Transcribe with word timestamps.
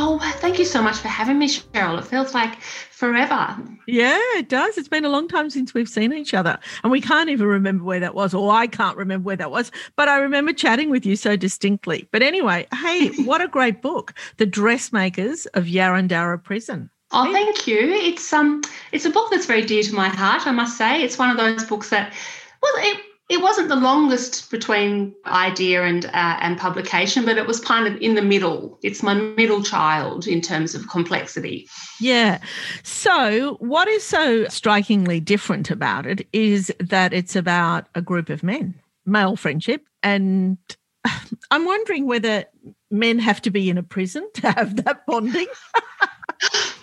Oh, 0.00 0.20
thank 0.36 0.60
you 0.60 0.64
so 0.64 0.80
much 0.80 0.98
for 0.98 1.08
having 1.08 1.40
me, 1.40 1.48
Cheryl. 1.48 1.98
It 1.98 2.04
feels 2.04 2.32
like 2.32 2.60
forever. 2.62 3.56
Yeah, 3.88 4.16
it 4.36 4.48
does. 4.48 4.78
It's 4.78 4.86
been 4.86 5.04
a 5.04 5.08
long 5.08 5.26
time 5.26 5.50
since 5.50 5.74
we've 5.74 5.88
seen 5.88 6.12
each 6.12 6.34
other. 6.34 6.56
And 6.84 6.92
we 6.92 7.00
can't 7.00 7.30
even 7.30 7.48
remember 7.48 7.82
where 7.82 7.98
that 7.98 8.14
was, 8.14 8.32
or 8.32 8.52
I 8.52 8.68
can't 8.68 8.96
remember 8.96 9.26
where 9.26 9.36
that 9.36 9.50
was. 9.50 9.72
But 9.96 10.08
I 10.08 10.18
remember 10.18 10.52
chatting 10.52 10.88
with 10.90 11.04
you 11.04 11.16
so 11.16 11.34
distinctly. 11.34 12.08
But 12.12 12.22
anyway, 12.22 12.68
hey, 12.72 13.08
what 13.24 13.40
a 13.40 13.48
great 13.48 13.82
book. 13.82 14.14
The 14.36 14.46
Dressmakers 14.46 15.46
of 15.46 15.64
Yarrandarrah 15.64 16.44
Prison. 16.44 16.90
Oh, 17.10 17.32
thank 17.32 17.66
you. 17.66 17.78
It's 17.80 18.32
um 18.32 18.62
it's 18.92 19.04
a 19.04 19.10
book 19.10 19.32
that's 19.32 19.46
very 19.46 19.64
dear 19.64 19.82
to 19.82 19.94
my 19.94 20.10
heart, 20.10 20.46
I 20.46 20.52
must 20.52 20.78
say. 20.78 21.02
It's 21.02 21.18
one 21.18 21.30
of 21.30 21.38
those 21.38 21.64
books 21.64 21.90
that 21.90 22.14
well, 22.62 22.72
it 22.76 23.00
it 23.28 23.42
wasn't 23.42 23.68
the 23.68 23.76
longest 23.76 24.50
between 24.50 25.14
idea 25.26 25.84
and 25.84 26.06
uh, 26.06 26.38
and 26.40 26.58
publication, 26.58 27.26
but 27.26 27.36
it 27.36 27.46
was 27.46 27.60
kind 27.60 27.86
of 27.86 28.00
in 28.00 28.14
the 28.14 28.22
middle. 28.22 28.78
It's 28.82 29.02
my 29.02 29.14
middle 29.14 29.62
child 29.62 30.26
in 30.26 30.40
terms 30.40 30.74
of 30.74 30.88
complexity. 30.88 31.68
Yeah. 32.00 32.40
So, 32.82 33.56
what 33.60 33.86
is 33.86 34.02
so 34.02 34.46
strikingly 34.48 35.20
different 35.20 35.70
about 35.70 36.06
it 36.06 36.26
is 36.32 36.72
that 36.80 37.12
it's 37.12 37.36
about 37.36 37.86
a 37.94 38.00
group 38.00 38.30
of 38.30 38.42
men, 38.42 38.74
male 39.04 39.36
friendship, 39.36 39.84
and 40.02 40.56
I'm 41.50 41.66
wondering 41.66 42.06
whether 42.06 42.46
men 42.90 43.18
have 43.18 43.42
to 43.42 43.50
be 43.50 43.68
in 43.68 43.76
a 43.76 43.82
prison 43.82 44.26
to 44.34 44.50
have 44.52 44.82
that 44.84 45.04
bonding. 45.06 45.48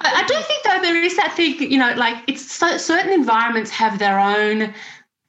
I 0.02 0.24
do 0.28 0.36
think 0.36 0.64
though 0.64 0.82
there 0.82 1.02
is 1.02 1.16
that 1.18 1.34
thing, 1.36 1.72
you 1.72 1.80
know, 1.80 1.94
like 1.96 2.18
it's 2.28 2.52
so, 2.52 2.78
certain 2.78 3.12
environments 3.12 3.72
have 3.72 3.98
their 3.98 4.20
own 4.20 4.74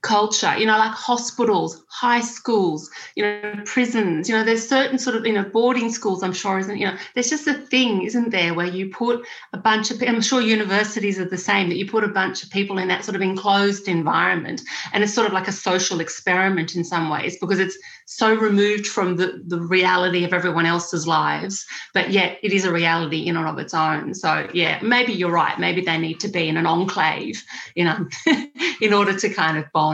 culture, 0.03 0.57
you 0.57 0.67
know, 0.67 0.79
like 0.79 0.93
hospitals, 0.93 1.85
high 1.89 2.21
schools, 2.21 2.89
you 3.17 3.25
know, 3.25 3.55
prisons, 3.65 4.29
you 4.29 4.37
know, 4.37 4.45
there's 4.45 4.67
certain 4.67 4.99
sort 4.99 5.17
of, 5.17 5.27
you 5.27 5.33
know, 5.33 5.43
boarding 5.43 5.91
schools, 5.91 6.23
I'm 6.23 6.33
sure, 6.33 6.59
isn't, 6.59 6.79
you 6.79 6.87
know, 6.87 6.97
there's 7.15 7.31
just 7.31 7.49
a 7.49 7.55
thing, 7.55 8.03
isn't 8.03 8.31
there, 8.31 8.55
where 8.55 8.67
you 8.67 8.91
put 8.91 9.27
a 9.53 9.59
bunch 9.59 9.91
of, 9.91 10.01
I'm 10.03 10.21
sure 10.21 10.41
universities 10.41 11.19
are 11.19 11.29
the 11.29 11.39
same, 11.39 11.69
that 11.71 11.77
you 11.77 11.89
put 11.89 12.05
a 12.05 12.09
bunch 12.09 12.45
of 12.45 12.51
people 12.51 12.79
in 12.79 12.89
that 12.89 13.05
sort 13.05 13.17
of 13.17 13.23
enclosed 13.23 13.89
environment. 13.89 14.63
And 14.93 15.03
it's 15.03 15.15
sort 15.15 15.27
of 15.27 15.33
like 15.33 15.49
a 15.49 15.53
social 15.53 16.01
experiment 16.01 16.77
in 16.77 16.85
some 16.85 17.09
ways 17.09 17.37
because 17.41 17.59
it's 17.59 17.77
so 18.05 18.33
removed 18.33 18.87
from 18.87 19.17
the, 19.17 19.43
the 19.47 19.61
reality 19.61 20.25
of 20.25 20.33
everyone 20.33 20.67
else's 20.67 21.07
lives, 21.09 21.67
but 21.95 22.11
yet 22.11 22.39
it 22.43 22.53
is 22.53 22.65
a 22.65 22.73
reality 22.73 23.27
in 23.27 23.37
and 23.37 23.49
of 23.49 23.59
its 23.59 23.75
own. 23.75 24.15
So, 24.15 24.49
yeah, 24.55 24.79
maybe 24.83 25.13
you're 25.13 25.33
right. 25.33 25.59
Maybe 25.59 25.81
they 25.81 25.99
need 25.99 26.21
to 26.21 26.29
be 26.29 26.49
in 26.49 26.57
an 26.57 26.67
enclave, 26.67 27.43
you 27.75 27.85
know, 27.85 28.07
in 28.81 28.93
order 28.93 29.19
to 29.19 29.29
kind 29.31 29.59
of 29.59 29.65
bond. 29.73 29.86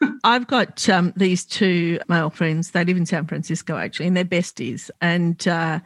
I've 0.24 0.46
got 0.46 0.88
um, 0.88 1.12
these 1.16 1.44
two 1.44 1.98
male 2.08 2.30
friends. 2.30 2.72
They 2.72 2.84
live 2.84 2.96
in 2.96 3.06
San 3.06 3.26
Francisco, 3.26 3.76
actually, 3.76 4.06
and 4.06 4.16
they're 4.16 4.24
besties. 4.24 4.90
And 5.00 5.46
uh, 5.46 5.80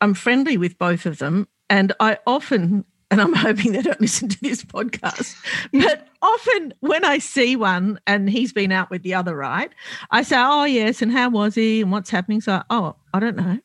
I'm 0.00 0.14
friendly 0.14 0.56
with 0.56 0.78
both 0.78 1.06
of 1.06 1.18
them. 1.18 1.48
And 1.70 1.92
I 2.00 2.18
often 2.26 2.84
and 3.10 3.22
I'm 3.22 3.32
hoping 3.32 3.72
they 3.72 3.82
don't 3.82 4.00
listen 4.02 4.28
to 4.28 4.40
this 4.40 4.62
podcast. 4.62 5.34
But 5.72 6.06
often 6.20 6.74
when 6.80 7.04
I 7.04 7.18
see 7.18 7.56
one 7.56 7.98
and 8.06 8.28
he's 8.28 8.52
been 8.52 8.70
out 8.72 8.90
with 8.90 9.02
the 9.02 9.14
other, 9.14 9.34
right? 9.34 9.70
I 10.10 10.22
say, 10.22 10.36
Oh, 10.38 10.64
yes. 10.64 11.00
And 11.00 11.10
how 11.12 11.30
was 11.30 11.54
he? 11.54 11.80
And 11.80 11.90
what's 11.90 12.10
happening? 12.10 12.40
So, 12.40 12.62
oh, 12.70 12.96
I 13.14 13.20
don't 13.20 13.36
know. 13.36 13.58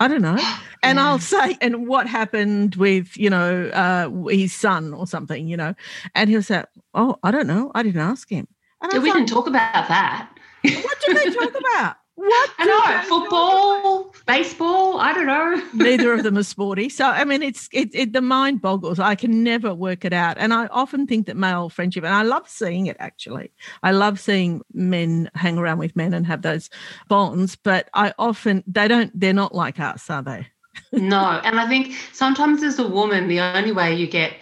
I 0.00 0.08
don't 0.08 0.22
know. 0.22 0.38
And 0.80 1.00
I'll 1.00 1.18
say, 1.18 1.58
and 1.60 1.88
what 1.88 2.06
happened 2.06 2.76
with, 2.76 3.16
you 3.16 3.28
know, 3.28 3.66
uh, 3.70 4.08
his 4.28 4.54
son 4.54 4.94
or 4.94 5.08
something, 5.08 5.48
you 5.48 5.56
know, 5.56 5.74
and 6.14 6.30
he'll 6.30 6.40
say, 6.40 6.62
Oh, 6.94 7.16
I 7.24 7.32
don't 7.32 7.48
know. 7.48 7.72
I 7.74 7.82
didn't 7.82 8.00
ask 8.00 8.30
him. 8.30 8.46
And 8.80 8.92
we 8.92 9.10
like, 9.10 9.18
didn't 9.18 9.28
talk 9.28 9.46
about 9.46 9.88
that. 9.88 10.30
What 10.62 11.00
did 11.06 11.16
they 11.16 11.30
talk 11.30 11.54
about? 11.58 11.96
What? 12.18 12.50
I 12.58 12.64
know 12.64 13.08
football, 13.08 14.12
baseball. 14.26 14.98
I 14.98 15.12
don't 15.12 15.26
know. 15.26 15.62
Neither 15.72 16.12
of 16.12 16.24
them 16.24 16.36
are 16.36 16.42
sporty. 16.42 16.88
So 16.88 17.06
I 17.06 17.24
mean, 17.24 17.44
it's 17.44 17.68
it, 17.72 17.90
it 17.92 18.12
the 18.12 18.20
mind 18.20 18.60
boggles. 18.60 18.98
I 18.98 19.14
can 19.14 19.44
never 19.44 19.72
work 19.72 20.04
it 20.04 20.12
out, 20.12 20.36
and 20.36 20.52
I 20.52 20.66
often 20.66 21.06
think 21.06 21.26
that 21.26 21.36
male 21.36 21.68
friendship, 21.68 22.02
and 22.02 22.12
I 22.12 22.22
love 22.22 22.48
seeing 22.48 22.86
it. 22.86 22.96
Actually, 22.98 23.52
I 23.84 23.92
love 23.92 24.18
seeing 24.18 24.62
men 24.72 25.30
hang 25.36 25.58
around 25.58 25.78
with 25.78 25.94
men 25.94 26.12
and 26.12 26.26
have 26.26 26.42
those 26.42 26.70
bonds. 27.06 27.54
But 27.54 27.88
I 27.94 28.12
often 28.18 28.64
they 28.66 28.88
don't. 28.88 29.12
They're 29.14 29.32
not 29.32 29.54
like 29.54 29.78
us, 29.78 30.10
are 30.10 30.22
they? 30.22 30.48
no, 30.92 31.40
and 31.44 31.60
I 31.60 31.68
think 31.68 31.94
sometimes 32.12 32.64
as 32.64 32.80
a 32.80 32.88
woman, 32.88 33.28
the 33.28 33.38
only 33.38 33.70
way 33.70 33.94
you 33.94 34.08
get 34.08 34.34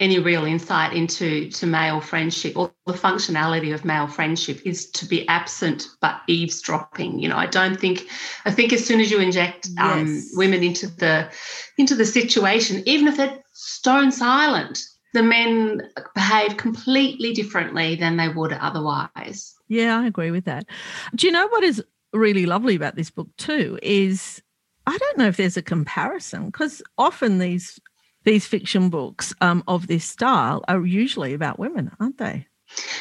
any 0.00 0.18
real 0.18 0.44
insight 0.44 0.92
into 0.92 1.48
to 1.50 1.66
male 1.66 2.00
friendship 2.00 2.56
or 2.56 2.72
the 2.86 2.92
functionality 2.92 3.72
of 3.72 3.84
male 3.84 4.08
friendship 4.08 4.60
is 4.64 4.90
to 4.90 5.06
be 5.06 5.26
absent 5.28 5.86
but 6.00 6.20
eavesdropping 6.26 7.18
you 7.18 7.28
know. 7.28 7.36
I 7.36 7.46
don't 7.46 7.78
think 7.78 8.06
i 8.44 8.50
think 8.50 8.72
as 8.72 8.84
soon 8.84 9.00
as 9.00 9.10
you 9.10 9.20
inject 9.20 9.68
um, 9.78 10.06
yes. 10.06 10.32
women 10.34 10.62
into 10.62 10.88
the 10.88 11.30
into 11.78 11.94
the 11.94 12.04
situation 12.04 12.82
even 12.86 13.08
if 13.08 13.16
they're 13.16 13.42
stone 13.52 14.10
silent 14.10 14.84
the 15.12 15.22
men 15.22 15.80
behave 16.14 16.56
completely 16.56 17.32
differently 17.32 17.94
than 17.94 18.16
they 18.16 18.28
would 18.28 18.52
otherwise. 18.52 19.54
Yeah 19.68 20.00
i 20.00 20.06
agree 20.06 20.32
with 20.32 20.44
that. 20.46 20.66
Do 21.14 21.26
you 21.26 21.32
know 21.32 21.46
what 21.48 21.62
is 21.62 21.82
really 22.12 22.46
lovely 22.46 22.74
about 22.74 22.96
this 22.96 23.10
book 23.10 23.28
too 23.36 23.78
is 23.82 24.42
I 24.86 24.96
don't 24.98 25.18
know 25.18 25.28
if 25.28 25.36
there's 25.36 25.56
a 25.56 25.62
comparison 25.62 26.46
because 26.46 26.82
often 26.98 27.38
these 27.38 27.80
these 28.24 28.46
fiction 28.46 28.90
books 28.90 29.34
um, 29.40 29.62
of 29.68 29.86
this 29.86 30.04
style 30.04 30.64
are 30.68 30.84
usually 30.84 31.34
about 31.34 31.58
women, 31.58 31.90
aren't 32.00 32.18
they? 32.18 32.46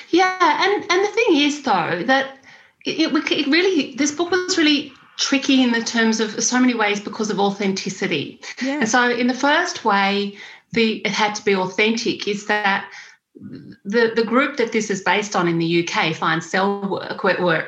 Yeah, 0.10 0.38
and 0.40 0.92
and 0.92 1.06
the 1.06 1.12
thing 1.12 1.36
is 1.38 1.64
though 1.64 2.04
that 2.06 2.38
it, 2.86 3.12
it 3.32 3.48
really 3.48 3.96
this 3.96 4.12
book 4.12 4.32
was 4.32 4.58
really 4.58 4.94
tricky 5.18 5.62
in 5.62 5.72
the 5.72 5.82
terms 5.82 6.20
of 6.20 6.44
so 6.44 6.60
many 6.60 6.74
ways 6.74 7.00
because 7.00 7.30
of 7.30 7.40
authenticity. 7.40 8.42
Yeah. 8.62 8.80
And 8.80 8.90
so 8.90 9.10
in 9.10 9.28
the 9.28 9.34
first 9.34 9.86
way, 9.86 10.38
the 10.72 10.98
it 11.06 11.12
had 11.12 11.36
to 11.36 11.46
be 11.46 11.56
authentic 11.56 12.28
is 12.28 12.48
that 12.48 12.90
the, 13.36 14.12
the 14.16 14.24
group 14.24 14.58
that 14.58 14.72
this 14.72 14.90
is 14.90 15.02
based 15.02 15.36
on 15.36 15.48
in 15.48 15.58
the 15.58 15.88
UK, 15.88 16.16
Fine 16.16 16.42
Cell 16.42 16.88
Work, 16.88 17.24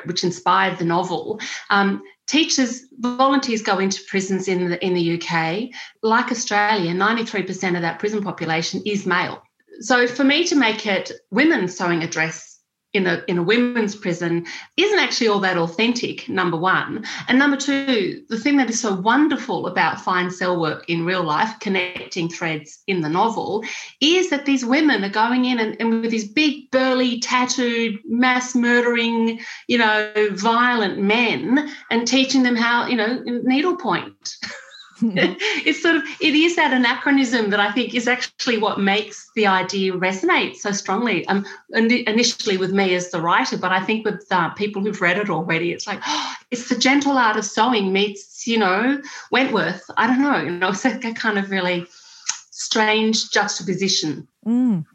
which 0.06 0.22
inspired 0.22 0.78
the 0.78 0.84
novel, 0.84 1.40
um, 1.70 2.02
teachers 2.26 2.82
volunteers 2.98 3.62
go 3.62 3.78
into 3.78 4.02
prisons 4.08 4.48
in 4.48 4.68
the 4.70 4.84
in 4.84 4.94
the 4.94 5.20
UK 5.20 5.70
like 6.02 6.30
Australia 6.30 6.92
93% 6.92 7.76
of 7.76 7.82
that 7.82 7.98
prison 7.98 8.22
population 8.22 8.82
is 8.84 9.06
male. 9.06 9.42
So 9.80 10.06
for 10.06 10.24
me 10.24 10.44
to 10.46 10.56
make 10.56 10.86
it 10.86 11.12
women 11.30 11.68
sewing 11.68 12.02
a 12.02 12.08
dress 12.08 12.55
in 12.96 13.06
a 13.06 13.22
in 13.28 13.38
a 13.38 13.42
women's 13.42 13.94
prison 13.94 14.46
isn't 14.76 14.98
actually 14.98 15.28
all 15.28 15.40
that 15.40 15.56
authentic 15.58 16.28
number 16.28 16.56
one. 16.56 17.04
And 17.28 17.38
number 17.38 17.56
two 17.56 18.24
the 18.28 18.38
thing 18.38 18.56
that 18.56 18.70
is 18.70 18.80
so 18.80 18.94
wonderful 18.94 19.66
about 19.66 20.00
fine 20.00 20.30
cell 20.30 20.60
work 20.60 20.88
in 20.88 21.04
real 21.04 21.22
life 21.22 21.58
connecting 21.60 22.28
threads 22.28 22.82
in 22.86 23.00
the 23.02 23.08
novel 23.08 23.64
is 24.00 24.30
that 24.30 24.46
these 24.46 24.64
women 24.64 25.04
are 25.04 25.10
going 25.10 25.44
in 25.44 25.58
and, 25.58 25.76
and 25.80 26.02
with 26.02 26.10
these 26.10 26.28
big 26.28 26.70
burly 26.70 27.20
tattooed 27.20 28.00
mass 28.06 28.54
murdering 28.54 29.38
you 29.68 29.78
know 29.78 30.12
violent 30.32 30.98
men 30.98 31.70
and 31.90 32.08
teaching 32.08 32.42
them 32.42 32.56
how 32.56 32.86
you 32.86 32.96
know 32.96 33.22
needlepoint 33.24 34.36
it's 35.02 35.82
sort 35.82 35.96
of 35.96 36.02
it 36.20 36.34
is 36.34 36.56
that 36.56 36.72
anachronism 36.72 37.50
that 37.50 37.60
I 37.60 37.70
think 37.72 37.94
is 37.94 38.08
actually 38.08 38.58
what 38.58 38.80
makes 38.80 39.30
the 39.34 39.46
idea 39.46 39.92
resonate 39.92 40.56
so 40.56 40.72
strongly. 40.72 41.26
Um, 41.26 41.44
initially 41.70 42.56
with 42.56 42.72
me 42.72 42.94
as 42.94 43.10
the 43.10 43.20
writer, 43.20 43.58
but 43.58 43.72
I 43.72 43.80
think 43.80 44.06
with 44.06 44.26
uh, 44.30 44.50
people 44.50 44.82
who've 44.82 45.00
read 45.00 45.18
it 45.18 45.28
already, 45.28 45.72
it's 45.72 45.86
like 45.86 46.00
oh, 46.06 46.34
it's 46.50 46.68
the 46.68 46.76
gentle 46.76 47.18
art 47.18 47.36
of 47.36 47.44
sewing 47.44 47.92
meets 47.92 48.46
you 48.46 48.58
know 48.58 49.00
Wentworth. 49.30 49.84
I 49.96 50.06
don't 50.06 50.22
know, 50.22 50.38
you 50.38 50.50
know, 50.50 50.72
so 50.72 50.90
that 50.90 51.16
kind 51.16 51.38
of 51.38 51.50
really 51.50 51.86
strange 52.56 53.30
juxtaposition. 53.30 54.26
Mm. 54.46 54.86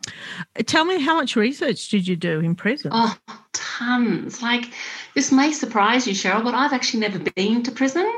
Tell 0.66 0.84
me, 0.84 1.00
how 1.00 1.16
much 1.16 1.36
research 1.36 1.90
did 1.90 2.08
you 2.08 2.16
do 2.16 2.40
in 2.40 2.56
prison? 2.56 2.90
Oh, 2.92 3.16
tons. 3.54 4.42
Like, 4.42 4.74
this 5.14 5.32
may 5.32 5.52
surprise 5.52 6.08
you, 6.08 6.14
Cheryl, 6.14 6.44
but 6.44 6.56
I've 6.56 6.74
actually 6.74 7.02
never 7.02 7.20
been 7.20 7.62
to 7.64 7.72
prison. 7.72 8.12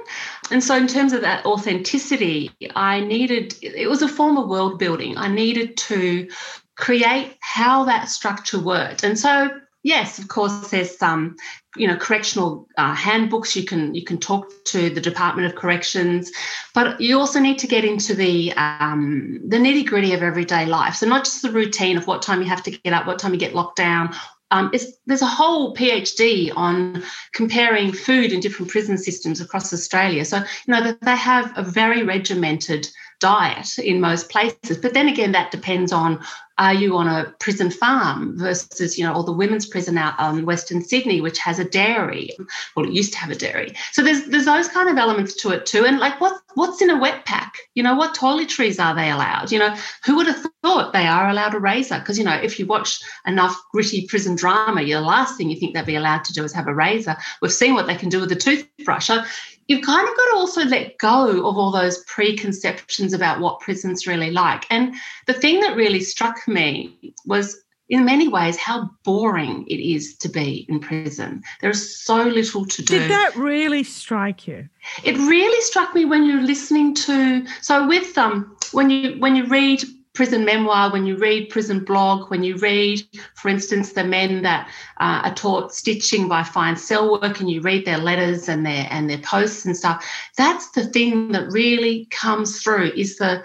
And 0.50 0.64
so, 0.64 0.78
in 0.78 0.88
terms 0.88 1.12
of 1.12 1.22
that 1.22 1.46
authenticity, 1.46 2.52
I 2.76 3.02
needed, 3.02 3.56
it 3.62 3.90
was 3.90 4.02
a 4.02 4.08
form 4.08 4.38
of 4.38 4.48
world 4.48 4.80
building. 4.80 5.18
I 5.18 5.28
needed 5.28 5.76
to 5.78 6.30
create 6.78 7.36
how 7.42 7.84
that 7.84 8.08
structure 8.08 8.60
worked. 8.60 9.04
And 9.04 9.20
so, 9.20 9.50
yes, 9.84 10.18
of 10.18 10.28
course, 10.28 10.70
there's 10.70 10.98
some, 10.98 11.36
you 11.76 11.88
know, 11.88 11.96
correctional 11.96 12.68
uh, 12.78 12.96
handbooks. 12.96 13.56
You 13.56 13.66
can 13.66 13.94
you 13.94 14.04
can 14.04 14.18
talk 14.18 14.52
to 14.66 14.90
the 14.90 15.02
Department 15.02 15.48
of 15.48 15.56
Corrections, 15.56 16.32
but 16.74 17.00
you 17.00 17.20
also 17.20 17.40
need 17.40 17.60
to 17.60 17.68
get 17.68 17.86
into 17.86 18.16
the 18.16 18.54
um, 18.54 19.40
the 19.48 19.58
nitty 19.58 19.86
gritty 19.86 20.14
of 20.14 20.24
everyday 20.24 20.66
life. 20.66 20.96
So 20.96 21.06
not 21.06 21.26
just 21.26 21.42
the 21.42 21.52
routine 21.52 21.98
of 21.98 22.08
what 22.08 22.22
time 22.22 22.42
you 22.42 22.48
have 22.48 22.64
to 22.64 22.72
get 22.72 22.94
up, 22.94 23.06
what 23.06 23.20
time 23.20 23.34
you 23.34 23.40
get 23.40 23.54
locked 23.56 23.78
down. 23.78 24.16
Um, 24.52 24.72
there's 25.08 25.24
a 25.24 25.28
whole 25.28 25.76
PhD 25.76 26.52
on 26.56 27.04
comparing 27.34 27.92
food 27.92 28.32
in 28.32 28.40
different 28.40 28.72
prison 28.72 29.00
systems 29.00 29.42
across 29.42 29.74
Australia. 29.74 30.24
So 30.26 30.38
you 30.38 30.46
know 30.68 30.84
that 30.84 31.02
they 31.02 31.16
have 31.16 31.52
a 31.58 31.64
very 31.64 32.04
regimented 32.04 32.88
diet 33.20 33.78
in 33.80 34.02
most 34.02 34.30
places. 34.30 34.78
But 34.78 34.94
then 34.94 35.08
again, 35.08 35.32
that 35.32 35.52
depends 35.52 35.92
on 35.92 36.20
are 36.58 36.74
you 36.74 36.96
on 36.98 37.08
a 37.08 37.34
prison 37.40 37.72
farm 37.72 38.38
versus, 38.38 38.98
you 38.98 39.04
know, 39.04 39.16
or 39.16 39.24
the 39.24 39.32
women's 39.32 39.66
prison 39.66 39.98
out 39.98 40.14
um, 40.20 40.38
on 40.38 40.46
Western 40.46 40.84
Sydney, 40.84 41.20
which 41.20 41.40
has 41.40 41.58
a 41.58 41.64
dairy. 41.64 42.30
Well, 42.76 42.86
it 42.86 42.94
used 42.94 43.14
to 43.14 43.20
have 43.20 43.32
a 43.32 43.36
dairy. 43.36 43.74
So 43.92 44.04
there's 44.04 44.26
there's 44.26 44.46
those 44.46 44.68
kind 44.68 44.90
of 44.90 44.98
elements 44.98 45.34
to 45.42 45.50
it 45.50 45.66
too. 45.66 45.86
And 45.86 45.98
like 46.00 46.22
what 46.22 46.40
what's 46.54 46.82
in 46.82 46.92
a 46.92 47.00
wet 47.00 47.26
pack? 47.26 47.54
You 47.74 47.82
know, 47.82 47.96
what 47.96 48.16
toiletries 48.16 48.84
are 48.84 48.94
they 48.94 49.10
allowed? 49.10 49.52
You 49.52 49.60
know, 49.60 49.76
who 50.06 50.16
would 50.16 50.28
have 50.28 50.46
thought 50.62 50.94
they 50.94 51.08
are 51.08 51.30
allowed 51.30 51.56
a 51.56 51.60
razor? 51.60 52.00
Because, 52.00 52.18
you 52.18 52.24
know, 52.24 52.36
if 52.36 52.60
you 52.60 52.66
watch 52.68 53.00
enough 53.26 53.56
gritty 53.72 54.06
prison 54.08 54.36
drama, 54.36 54.84
the 54.84 55.00
last 55.02 55.38
thing 55.38 55.50
you 55.50 55.60
think 55.60 55.74
they'd 55.74 55.86
be 55.86 55.96
allowed 55.96 56.24
to 56.26 56.34
do 56.34 56.44
is 56.44 56.54
have 56.54 56.68
a 56.68 56.74
razor. 56.74 57.16
We've 57.42 57.52
seen 57.52 57.74
what 57.74 57.88
they 57.88 57.96
can 57.96 58.10
do 58.10 58.20
with 58.20 58.32
a 58.32 58.36
toothbrush. 58.36 59.08
So 59.08 59.24
you've 59.68 59.86
kind 59.86 60.08
of 60.08 60.16
got 60.16 60.32
to 60.32 60.36
also 60.36 60.64
let 60.66 60.98
go 60.98 61.48
of 61.48 61.58
all 61.58 61.72
those 61.72 62.04
preconceptions 62.06 63.14
about 63.14 63.40
what 63.40 63.60
prison's 63.60 64.08
really 64.08 64.32
like. 64.32 64.66
And 64.70 64.96
the 65.28 65.34
thing 65.34 65.60
that 65.62 65.76
really 65.76 66.02
struck 66.02 66.48
me 66.48 67.14
was 67.26 67.64
in 67.90 68.06
many 68.06 68.28
ways 68.28 68.58
how 68.58 68.90
boring 69.04 69.66
it 69.68 69.80
is 69.80 70.16
to 70.18 70.30
be 70.30 70.66
in 70.70 70.80
prison. 70.80 71.44
There 71.62 71.70
is 71.70 72.04
so 72.04 72.24
little 72.24 72.66
to 72.66 72.82
do. 72.82 73.00
Did 73.00 73.12
that 73.12 73.36
really 73.36 73.84
strike 73.84 74.48
you? 74.48 74.68
It 75.04 75.18
really 75.18 75.62
struck 75.62 75.94
me 75.94 76.06
when 76.06 76.26
you're 76.26 76.42
listening 76.42 76.96
to 76.96 77.46
so 77.62 77.88
with 77.88 78.18
um 78.18 78.56
when 78.72 78.90
you 78.90 79.20
when 79.20 79.36
you 79.36 79.46
read 79.46 79.84
prison 80.14 80.46
memoir, 80.46 80.92
when 80.92 81.06
you 81.06 81.18
read 81.18 81.50
prison 81.50 81.84
blog, 81.84 82.30
when 82.30 82.44
you 82.44 82.56
read, 82.58 83.02
for 83.36 83.50
instance, 83.50 83.94
the 83.94 84.04
men 84.04 84.44
that 84.44 84.68
uh, 85.00 85.22
are 85.24 85.34
taught 85.34 85.74
stitching 85.74 86.28
by 86.28 86.44
Fine 86.44 86.78
Cell 86.78 87.20
Work, 87.20 87.40
and 87.40 87.50
you 87.50 87.62
read 87.62 87.86
their 87.86 87.98
letters 87.98 88.48
and 88.48 88.66
their 88.66 88.88
and 88.90 89.10
their 89.10 89.18
posts 89.20 89.66
and 89.66 89.76
stuff, 89.76 90.06
that's 90.38 90.70
the 90.72 90.86
thing 90.86 91.32
that 91.32 91.52
really 91.52 92.06
comes 92.12 92.62
through 92.62 92.92
is 92.96 93.18
the 93.18 93.44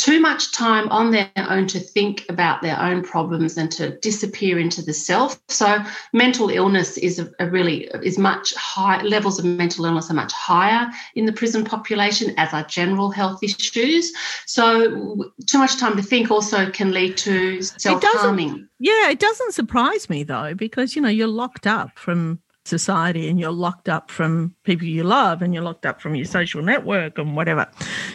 too 0.00 0.18
much 0.18 0.52
time 0.52 0.88
on 0.88 1.10
their 1.10 1.30
own 1.36 1.66
to 1.66 1.78
think 1.78 2.24
about 2.30 2.62
their 2.62 2.80
own 2.80 3.02
problems 3.02 3.58
and 3.58 3.70
to 3.70 3.98
disappear 3.98 4.58
into 4.58 4.80
the 4.80 4.94
self. 4.94 5.38
So 5.48 5.84
mental 6.14 6.48
illness 6.48 6.96
is 6.96 7.18
a, 7.18 7.30
a, 7.38 7.50
really 7.50 7.84
is 8.02 8.16
much 8.16 8.54
high 8.54 9.02
levels 9.02 9.38
of 9.38 9.44
mental 9.44 9.84
illness 9.84 10.10
are 10.10 10.14
much 10.14 10.32
higher 10.32 10.90
in 11.14 11.26
the 11.26 11.32
prison 11.32 11.64
population 11.64 12.32
as 12.38 12.54
are 12.54 12.64
general 12.64 13.10
health 13.10 13.42
issues. 13.42 14.12
So 14.46 15.30
too 15.46 15.58
much 15.58 15.76
time 15.78 15.96
to 15.96 16.02
think 16.02 16.30
also 16.30 16.70
can 16.70 16.92
lead 16.92 17.18
to 17.18 17.60
self-harming. 17.60 18.68
Yeah, 18.78 19.10
it 19.10 19.18
doesn't 19.18 19.52
surprise 19.52 20.08
me 20.08 20.22
though, 20.22 20.54
because 20.54 20.96
you 20.96 21.02
know, 21.02 21.10
you're 21.10 21.28
locked 21.28 21.66
up 21.66 21.98
from 21.98 22.40
society 22.70 23.28
and 23.28 23.38
you're 23.38 23.50
locked 23.50 23.88
up 23.88 24.10
from 24.10 24.54
people 24.64 24.86
you 24.86 25.02
love 25.02 25.42
and 25.42 25.52
you're 25.52 25.62
locked 25.62 25.84
up 25.84 26.00
from 26.00 26.14
your 26.14 26.24
social 26.24 26.62
network 26.62 27.18
and 27.18 27.36
whatever. 27.36 27.66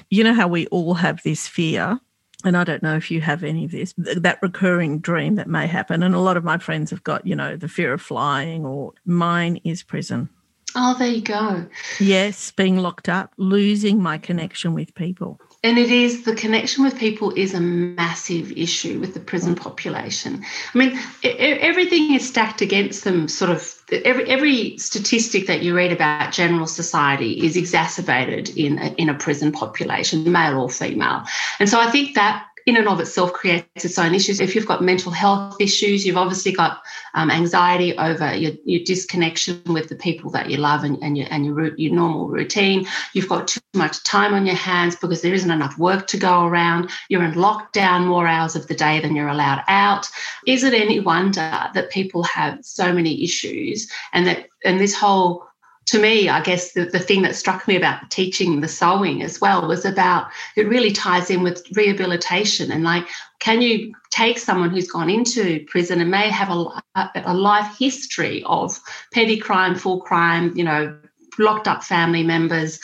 You 0.09 0.23
know 0.23 0.33
how 0.33 0.47
we 0.47 0.65
all 0.67 0.95
have 0.95 1.21
this 1.23 1.47
fear. 1.47 1.99
And 2.43 2.55
I 2.55 2.63
don't 2.63 2.83
know 2.83 2.95
if 2.95 3.09
you 3.09 3.21
have 3.21 3.43
any 3.43 3.65
of 3.65 3.71
this, 3.71 3.93
that 3.97 4.39
recurring 4.41 4.99
dream 4.99 5.35
that 5.35 5.47
may 5.47 5.67
happen. 5.67 6.03
And 6.03 6.13
a 6.13 6.19
lot 6.19 6.37
of 6.37 6.43
my 6.43 6.57
friends 6.57 6.91
have 6.91 7.03
got, 7.03 7.25
you 7.25 7.35
know, 7.35 7.57
the 7.57 7.67
fear 7.67 7.93
of 7.93 8.01
flying, 8.01 8.65
or 8.65 8.93
mine 9.05 9.59
is 9.63 9.81
prison. 9.81 10.29
Oh, 10.75 10.95
there 10.97 11.07
you 11.07 11.21
go. 11.21 11.65
Yes, 11.99 12.51
being 12.51 12.77
locked 12.77 13.07
up, 13.07 13.33
losing 13.37 14.01
my 14.01 14.17
connection 14.17 14.73
with 14.73 14.93
people. 14.93 15.39
And 15.63 15.79
it 15.79 15.89
is 15.89 16.25
the 16.25 16.35
connection 16.35 16.83
with 16.83 16.95
people 16.95 17.31
is 17.31 17.55
a 17.55 17.59
massive 17.59 18.51
issue 18.51 18.99
with 18.99 19.15
the 19.15 19.19
prison 19.19 19.55
population. 19.55 20.45
I 20.73 20.77
mean, 20.77 20.99
everything 21.23 22.13
is 22.13 22.27
stacked 22.27 22.61
against 22.61 23.03
them. 23.03 23.27
Sort 23.27 23.49
of 23.49 23.73
every 23.91 24.29
every 24.29 24.77
statistic 24.77 25.47
that 25.47 25.63
you 25.63 25.75
read 25.75 25.91
about 25.91 26.31
general 26.31 26.67
society 26.67 27.43
is 27.43 27.57
exacerbated 27.57 28.49
in 28.55 28.77
a, 28.77 28.93
in 28.93 29.09
a 29.09 29.15
prison 29.15 29.51
population, 29.51 30.31
male 30.31 30.59
or 30.61 30.69
female. 30.69 31.23
And 31.59 31.67
so 31.67 31.79
I 31.79 31.89
think 31.89 32.13
that 32.13 32.45
in 32.65 32.77
and 32.77 32.87
of 32.87 32.99
itself 32.99 33.31
creates 33.31 33.85
its 33.85 33.99
own 33.99 34.15
issues. 34.15 34.39
If 34.39 34.55
you've 34.55 34.65
got 34.65 34.83
mental 34.83 35.11
health 35.11 35.57
issues, 35.59 36.05
you've 36.05 36.17
obviously 36.17 36.51
got 36.51 36.81
um, 37.13 37.29
anxiety 37.29 37.95
over 37.97 38.33
your, 38.35 38.53
your, 38.65 38.83
disconnection 38.83 39.61
with 39.67 39.89
the 39.89 39.95
people 39.95 40.31
that 40.31 40.49
you 40.49 40.57
love 40.57 40.83
and, 40.83 40.97
and, 41.03 41.15
your, 41.17 41.27
and 41.29 41.45
your, 41.45 41.75
your 41.75 41.93
normal 41.93 42.27
routine. 42.27 42.87
You've 43.13 43.29
got 43.29 43.47
too 43.47 43.61
much 43.75 44.03
time 44.03 44.33
on 44.33 44.47
your 44.47 44.55
hands 44.55 44.95
because 44.95 45.21
there 45.21 45.33
isn't 45.33 45.51
enough 45.51 45.77
work 45.77 46.07
to 46.07 46.17
go 46.17 46.45
around. 46.45 46.89
You're 47.09 47.23
in 47.23 47.33
lockdown 47.33 48.07
more 48.07 48.27
hours 48.27 48.55
of 48.55 48.67
the 48.67 48.75
day 48.75 48.99
than 48.99 49.15
you're 49.15 49.27
allowed 49.27 49.63
out. 49.67 50.09
Is 50.47 50.63
it 50.63 50.73
any 50.73 50.99
wonder 50.99 51.69
that 51.73 51.91
people 51.91 52.23
have 52.23 52.65
so 52.65 52.91
many 52.91 53.23
issues 53.23 53.91
and 54.11 54.25
that 54.25 54.47
and 54.63 54.79
this 54.79 54.95
whole 54.95 55.45
to 55.87 55.99
me, 55.99 56.29
I 56.29 56.41
guess 56.41 56.73
the, 56.73 56.85
the 56.85 56.99
thing 56.99 57.21
that 57.21 57.35
struck 57.35 57.67
me 57.67 57.75
about 57.75 58.01
the 58.01 58.07
teaching 58.07 58.61
the 58.61 58.67
sewing 58.67 59.21
as 59.21 59.39
well 59.39 59.67
was 59.67 59.85
about 59.85 60.27
it 60.55 60.67
really 60.67 60.91
ties 60.91 61.29
in 61.29 61.43
with 61.43 61.65
rehabilitation 61.75 62.71
and 62.71 62.83
like, 62.83 63.07
can 63.39 63.61
you 63.61 63.93
take 64.09 64.39
someone 64.39 64.71
who's 64.71 64.89
gone 64.89 65.09
into 65.09 65.63
prison 65.67 66.01
and 66.01 66.09
may 66.09 66.29
have 66.29 66.49
a, 66.49 66.81
a 67.25 67.33
life 67.33 67.77
history 67.77 68.43
of 68.45 68.79
petty 69.13 69.37
crime, 69.37 69.75
full 69.75 70.01
crime, 70.01 70.51
you 70.55 70.63
know, 70.63 70.97
locked 71.37 71.67
up 71.67 71.83
family 71.83 72.23
members, 72.23 72.79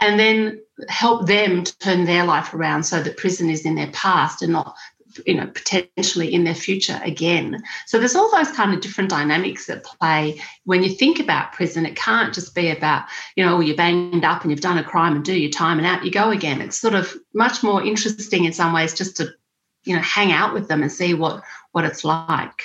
and 0.00 0.20
then 0.20 0.60
help 0.88 1.26
them 1.26 1.64
turn 1.64 2.04
their 2.04 2.24
life 2.24 2.52
around 2.54 2.84
so 2.84 3.02
that 3.02 3.16
prison 3.16 3.48
is 3.48 3.64
in 3.64 3.74
their 3.74 3.90
past 3.92 4.42
and 4.42 4.52
not 4.52 4.76
you 5.26 5.34
know 5.34 5.46
potentially 5.46 6.32
in 6.32 6.44
their 6.44 6.54
future 6.54 7.00
again. 7.04 7.62
So 7.86 7.98
there's 7.98 8.14
all 8.14 8.30
those 8.30 8.50
kind 8.52 8.74
of 8.74 8.80
different 8.80 9.10
dynamics 9.10 9.66
that 9.66 9.84
play. 9.84 10.40
When 10.64 10.82
you 10.82 10.90
think 10.90 11.20
about 11.20 11.52
prison 11.52 11.86
it 11.86 11.96
can't 11.96 12.34
just 12.34 12.54
be 12.54 12.70
about 12.70 13.04
you 13.36 13.44
know 13.44 13.60
you're 13.60 13.76
banged 13.76 14.24
up 14.24 14.42
and 14.42 14.50
you've 14.50 14.60
done 14.60 14.78
a 14.78 14.84
crime 14.84 15.16
and 15.16 15.24
do 15.24 15.38
your 15.38 15.50
time 15.50 15.78
and 15.78 15.86
out 15.86 16.04
you 16.04 16.10
go 16.10 16.30
again. 16.30 16.60
It's 16.60 16.78
sort 16.78 16.94
of 16.94 17.14
much 17.34 17.62
more 17.62 17.82
interesting 17.82 18.44
in 18.44 18.52
some 18.52 18.72
ways 18.72 18.94
just 18.94 19.16
to 19.18 19.28
you 19.84 19.94
know 19.94 20.02
hang 20.02 20.32
out 20.32 20.54
with 20.54 20.68
them 20.68 20.82
and 20.82 20.90
see 20.90 21.14
what 21.14 21.42
what 21.72 21.84
it's 21.84 22.04
like 22.04 22.64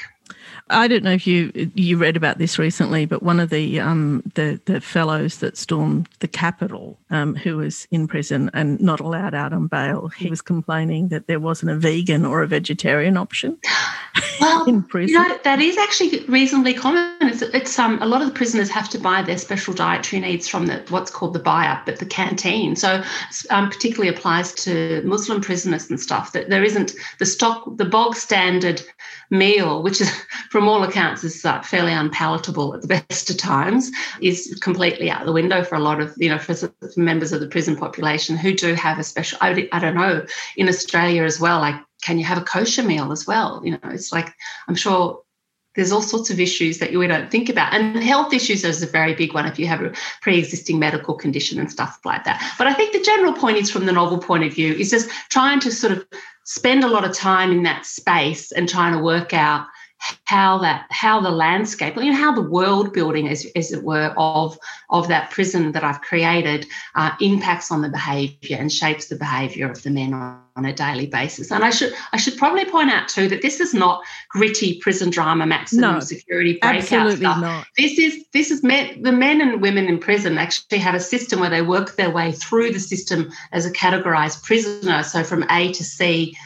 I 0.70 0.88
don't 0.88 1.04
know 1.04 1.12
if 1.12 1.26
you 1.26 1.72
you 1.74 1.98
read 1.98 2.16
about 2.16 2.38
this 2.38 2.60
recently, 2.60 3.06
but 3.06 3.24
one 3.24 3.40
of 3.40 3.50
the 3.50 3.80
um, 3.80 4.24
the, 4.36 4.60
the 4.66 4.80
fellows 4.80 5.38
that 5.40 5.58
stormed 5.58 6.08
the 6.20 6.28
Capitol, 6.28 6.98
um, 7.10 7.36
who 7.36 7.58
was 7.58 7.88
in 7.92 8.08
prison 8.08 8.52
and 8.54 8.80
not 8.80 9.00
allowed 9.00 9.34
out 9.34 9.52
on 9.52 9.68
bail, 9.68 10.10
he 10.10 10.30
was 10.30 10.42
complaining 10.42 11.08
that 11.08 11.28
there 11.28 11.40
wasn't 11.40 11.72
a 11.72 11.76
vegan 11.76 12.26
or 12.26 12.42
a 12.42 12.48
vegetarian 12.48 13.18
option. 13.18 13.58
Well, 14.42 14.66
in 14.66 14.84
prison. 14.84 15.10
you 15.10 15.28
know 15.28 15.38
that 15.44 15.60
is 15.60 15.78
actually 15.78 16.24
reasonably 16.26 16.74
common. 16.74 17.14
It's, 17.22 17.42
it's 17.42 17.78
um 17.78 18.02
a 18.02 18.06
lot 18.06 18.22
of 18.22 18.28
the 18.30 18.34
prisoners 18.34 18.70
have 18.70 18.90
to 18.90 18.98
buy 18.98 19.22
their 19.22 19.38
special 19.38 19.74
dietary 19.74 20.22
needs 20.22 20.48
from 20.48 20.68
the 20.68 20.84
what's 20.90 21.12
called 21.12 21.34
the 21.34 21.40
buy 21.40 21.68
up 21.68 21.88
at 21.90 22.00
the 22.00 22.06
canteen. 22.06 22.76
So 22.76 23.04
um, 23.50 23.70
particularly 23.70 24.08
applies 24.14 24.54
to 24.64 25.02
Muslim 25.06 25.42
prisoners 25.42 25.90
and 25.90 26.00
stuff. 26.00 26.32
That 26.32 26.50
there 26.50 26.64
isn't 26.64 26.94
the 27.20 27.26
stock 27.26 27.78
the 27.78 27.86
bog 27.86 28.16
standard 28.16 28.82
meal, 29.30 29.84
which 29.84 30.02
is 30.02 30.10
from 30.50 30.68
all 30.68 30.84
accounts 30.84 31.24
is 31.24 31.44
uh, 31.46 31.62
fairly 31.62 31.94
unpalatable 31.94 32.74
at 32.74 32.82
the 32.82 32.88
best 33.10 33.30
of 33.30 33.38
times, 33.38 33.92
is 34.22 34.58
completely 34.62 35.10
out 35.10 35.26
the 35.26 35.32
window 35.32 35.64
for 35.64 35.76
a 35.76 35.80
lot 35.80 36.02
of, 36.02 36.14
you 36.18 36.30
know, 36.30 36.40
for, 36.40 36.54
for 36.54 36.72
members 36.98 37.32
of 37.32 37.40
the 37.40 37.48
prison 37.48 37.76
population 37.76 38.38
who 38.38 38.54
do 38.54 38.74
have 38.74 39.00
a 39.00 39.04
special, 39.04 39.38
I, 39.42 39.68
I 39.72 39.80
don't 39.80 39.96
know, 39.96 40.26
in 40.56 40.68
Australia 40.68 41.24
as 41.24 41.40
well, 41.40 41.60
like, 41.60 41.76
can 42.02 42.18
you 42.18 42.26
have 42.26 42.38
a 42.38 42.44
kosher 42.46 42.84
meal 42.84 43.12
as 43.12 43.28
well? 43.28 43.62
You 43.64 43.72
know, 43.72 43.80
it's 43.90 44.12
like, 44.12 44.34
I'm 44.68 44.76
sure 44.76 45.22
there's 45.76 45.92
all 45.92 46.02
sorts 46.02 46.30
of 46.30 46.40
issues 46.40 46.80
that 46.80 46.94
we 46.94 47.08
don't 47.08 47.30
think 47.30 47.48
about. 47.48 47.74
And 47.74 48.04
health 48.04 48.34
issues 48.34 48.64
is 48.64 48.82
a 48.82 48.88
very 48.88 49.14
big 49.14 49.34
one 49.34 49.46
if 49.46 49.60
you 49.60 49.68
have 49.68 49.82
a 49.82 49.94
pre-existing 50.22 50.80
medical 50.80 51.14
condition 51.14 51.60
and 51.60 51.72
stuff 51.72 52.00
like 52.06 52.24
that. 52.26 52.56
But 52.58 52.68
I 52.68 52.74
think 52.74 52.92
the 52.92 53.02
general 53.02 53.34
point 53.34 53.58
is 53.58 53.70
from 53.70 53.86
the 53.86 53.92
novel 53.92 54.18
point 54.18 54.44
of 54.44 54.54
view 54.54 54.74
is 54.74 54.90
just 54.90 55.10
trying 55.30 55.60
to 55.62 55.72
sort 55.72 55.94
of 55.94 56.06
spend 56.50 56.84
a 56.84 56.88
lot 56.88 57.06
of 57.06 57.14
time 57.14 57.52
in 57.52 57.62
that 57.62 57.86
space 57.86 58.52
and 58.52 58.68
trying 58.68 58.92
to 58.92 59.04
work 59.04 59.36
out 59.36 59.68
how 60.26 60.58
that 60.60 60.86
how 60.90 61.20
the 61.20 61.30
landscape 61.30 61.96
you 61.98 62.12
know 62.12 62.18
how 62.18 62.32
the 62.32 62.42
world 62.42 62.94
building 62.94 63.28
as, 63.28 63.46
as 63.56 63.72
it 63.72 63.84
were 63.84 64.14
of 64.18 64.58
of 64.90 65.08
that 65.08 65.30
prison 65.30 65.72
that 65.72 65.84
i've 65.84 66.02
created 66.02 66.66
uh, 66.96 67.12
impacts 67.20 67.72
on 67.72 67.82
the 67.82 67.90
behavior 67.90 68.58
and 68.58 68.72
shapes 68.72 69.08
the 69.08 69.16
behavior 69.16 69.70
of 69.70 69.82
the 69.84 69.90
men 69.90 70.14
on, 70.14 70.42
on, 70.56 70.66
a 70.66 70.74
daily 70.74 71.06
basis. 71.06 71.52
And 71.52 71.64
i 71.66 71.70
should 71.70 71.94
i 72.14 72.18
should 72.18 72.38
probably 72.38 72.66
point 72.66 72.92
out 72.92 73.08
too 73.10 73.28
that 73.28 73.42
this 73.42 73.60
is 73.60 73.74
not 73.74 74.04
gritty 74.30 74.80
prison 74.80 75.10
drama 75.10 75.46
maximum 75.46 75.96
no, 75.96 76.00
security 76.00 76.58
breakout 76.62 77.12
stuff. 77.14 77.42
not. 77.42 77.68
this 77.78 77.98
is 78.00 78.26
this 78.32 78.52
is 78.52 78.64
men 78.64 79.02
the 79.02 79.12
men 79.12 79.42
and 79.42 79.62
women 79.62 79.88
in 79.88 80.00
prison 80.00 80.38
actually 80.38 80.78
have 80.78 80.96
a 80.96 81.00
system 81.00 81.40
where 81.40 81.50
they 81.50 81.62
work 81.62 81.96
their 81.96 82.10
way 82.10 82.32
through 82.32 82.72
the 82.72 82.80
system 82.80 83.30
as 83.52 83.66
a 83.66 83.72
categorized 83.72 84.44
prisoner. 84.44 85.04
So 85.04 85.24
from 85.24 85.44
a 85.50 85.72
to 85.74 85.84
c 85.84 86.38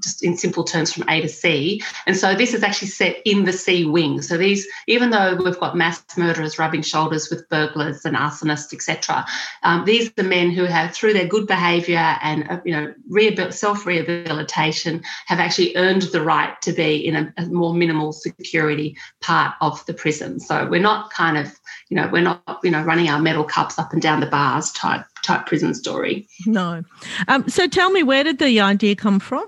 just 0.00 0.22
in 0.22 0.36
simple 0.36 0.64
terms 0.64 0.92
from 0.92 1.08
A 1.08 1.20
to 1.20 1.28
C. 1.28 1.82
And 2.06 2.16
so 2.16 2.34
this 2.34 2.54
is 2.54 2.62
actually 2.62 2.88
set 2.88 3.18
in 3.24 3.44
the 3.44 3.52
C 3.52 3.84
wing. 3.84 4.22
So 4.22 4.36
these, 4.36 4.66
even 4.86 5.10
though 5.10 5.36
we've 5.36 5.58
got 5.58 5.76
mass 5.76 6.02
murderers 6.16 6.58
rubbing 6.58 6.82
shoulders 6.82 7.30
with 7.30 7.48
burglars 7.48 8.04
and 8.04 8.16
arsonists, 8.16 8.72
etc., 8.72 9.26
um, 9.62 9.84
these 9.84 10.08
are 10.08 10.14
the 10.16 10.22
men 10.22 10.50
who 10.50 10.64
have, 10.64 10.94
through 10.94 11.12
their 11.12 11.26
good 11.26 11.46
behaviour 11.46 12.16
and 12.22 12.48
uh, 12.48 12.60
you 12.64 12.72
know 12.72 13.50
self 13.50 13.86
rehabilitation, 13.86 15.02
have 15.26 15.38
actually 15.38 15.76
earned 15.76 16.02
the 16.02 16.22
right 16.22 16.60
to 16.62 16.72
be 16.72 16.96
in 17.06 17.16
a, 17.16 17.34
a 17.36 17.46
more 17.46 17.74
minimal 17.74 18.12
security 18.12 18.96
part 19.20 19.54
of 19.60 19.84
the 19.86 19.94
prison. 19.94 20.40
So 20.40 20.66
we're 20.66 20.80
not 20.80 21.10
kind 21.10 21.36
of 21.36 21.58
you 21.88 21.96
know 21.96 22.08
we're 22.12 22.22
not 22.22 22.42
you 22.62 22.70
know 22.70 22.82
running 22.82 23.08
our 23.08 23.20
metal 23.20 23.44
cups 23.44 23.78
up 23.78 23.92
and 23.92 24.02
down 24.02 24.20
the 24.20 24.26
bars 24.26 24.72
type 24.72 25.04
type 25.22 25.46
prison 25.46 25.74
story. 25.74 26.26
No. 26.46 26.82
Um, 27.28 27.48
so 27.48 27.66
tell 27.66 27.90
me, 27.90 28.02
where 28.02 28.24
did 28.24 28.38
the 28.38 28.60
idea 28.60 28.94
come 28.96 29.18
from? 29.18 29.44